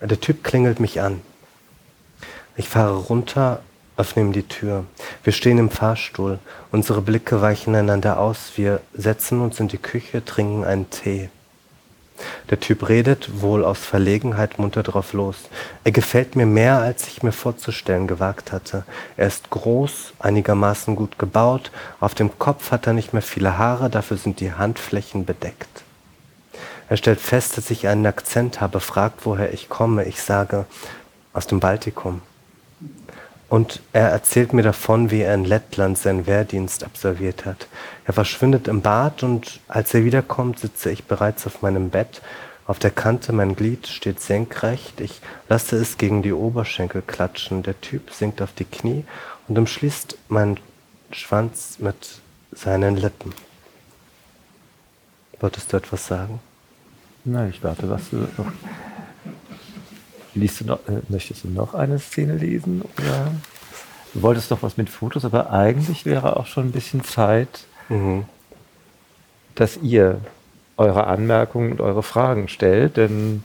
[0.01, 1.21] Der Typ klingelt mich an.
[2.57, 3.61] Ich fahre runter,
[3.97, 4.85] öffne ihm die Tür.
[5.23, 6.39] Wir stehen im Fahrstuhl.
[6.71, 8.53] Unsere Blicke weichen einander aus.
[8.55, 11.29] Wir setzen uns in die Küche, trinken einen Tee.
[12.49, 15.37] Der Typ redet, wohl aus Verlegenheit, munter drauf los.
[15.83, 18.83] Er gefällt mir mehr, als ich mir vorzustellen gewagt hatte.
[19.17, 23.89] Er ist groß, einigermaßen gut gebaut, auf dem Kopf hat er nicht mehr viele Haare,
[23.89, 25.83] dafür sind die Handflächen bedeckt.
[26.89, 30.03] Er stellt fest, dass ich einen Akzent habe, fragt, woher ich komme.
[30.03, 30.65] Ich sage,
[31.31, 32.21] aus dem Baltikum.
[33.51, 37.67] Und er erzählt mir davon, wie er in Lettland seinen Wehrdienst absolviert hat.
[38.05, 42.21] Er verschwindet im Bad und als er wiederkommt, sitze ich bereits auf meinem Bett.
[42.65, 45.01] Auf der Kante mein Glied steht senkrecht.
[45.01, 47.61] Ich lasse es gegen die Oberschenkel klatschen.
[47.61, 49.03] Der Typ sinkt auf die Knie
[49.49, 50.57] und umschließt meinen
[51.11, 52.21] Schwanz mit
[52.53, 53.33] seinen Lippen.
[55.41, 56.39] Wolltest du etwas sagen?
[57.25, 58.53] Nein, ich warte, was du noch.
[60.33, 62.81] Liest du noch, äh, möchtest du noch eine Szene lesen?
[62.81, 63.31] Oder?
[64.13, 68.25] Du wolltest doch was mit Fotos, aber eigentlich wäre auch schon ein bisschen Zeit, mhm.
[69.55, 70.19] dass ihr
[70.77, 73.43] eure Anmerkungen und eure Fragen stellt, denn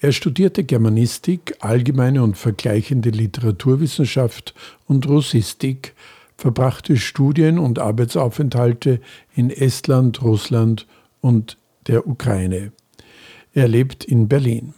[0.00, 4.52] Er studierte Germanistik, allgemeine und vergleichende Literaturwissenschaft
[4.86, 5.94] und Russistik,
[6.36, 9.00] verbrachte Studien- und Arbeitsaufenthalte
[9.34, 10.86] in Estland, Russland
[11.20, 12.72] und der Ukraine.
[13.52, 14.74] Er lebt in Berlin.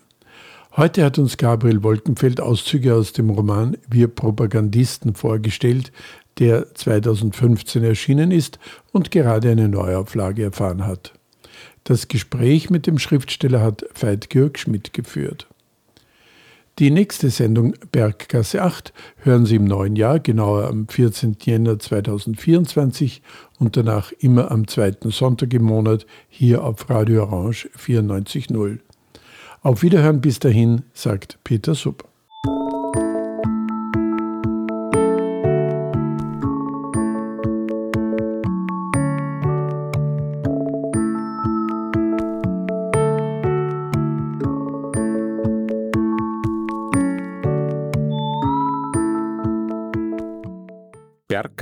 [0.77, 5.91] Heute hat uns Gabriel Wolkenfeld Auszüge aus dem Roman Wir Propagandisten vorgestellt,
[6.39, 8.61] der 2015 erschienen ist
[8.93, 11.15] und gerade eine Neuauflage erfahren hat.
[11.83, 15.49] Das Gespräch mit dem Schriftsteller hat Veit Georg Schmidt geführt.
[16.79, 21.37] Die nächste Sendung Berggasse 8 hören Sie im neuen Jahr, genauer am 14.
[21.43, 23.21] Jänner 2024
[23.59, 28.79] und danach immer am zweiten Sonntag im Monat hier auf Radio Orange 94.0.
[29.61, 32.08] Auf Wiederhören bis dahin, sagt Peter Supp.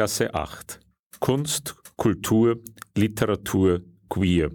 [0.07, 0.79] Berggasse 8
[1.19, 2.61] Kunst, Kultur,
[2.95, 4.53] Literatur, Queer.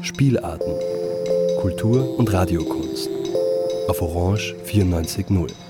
[0.00, 0.72] Spielarten.
[1.60, 3.10] Kultur und Radiokunst.
[3.88, 5.69] Auf Orange 94.0.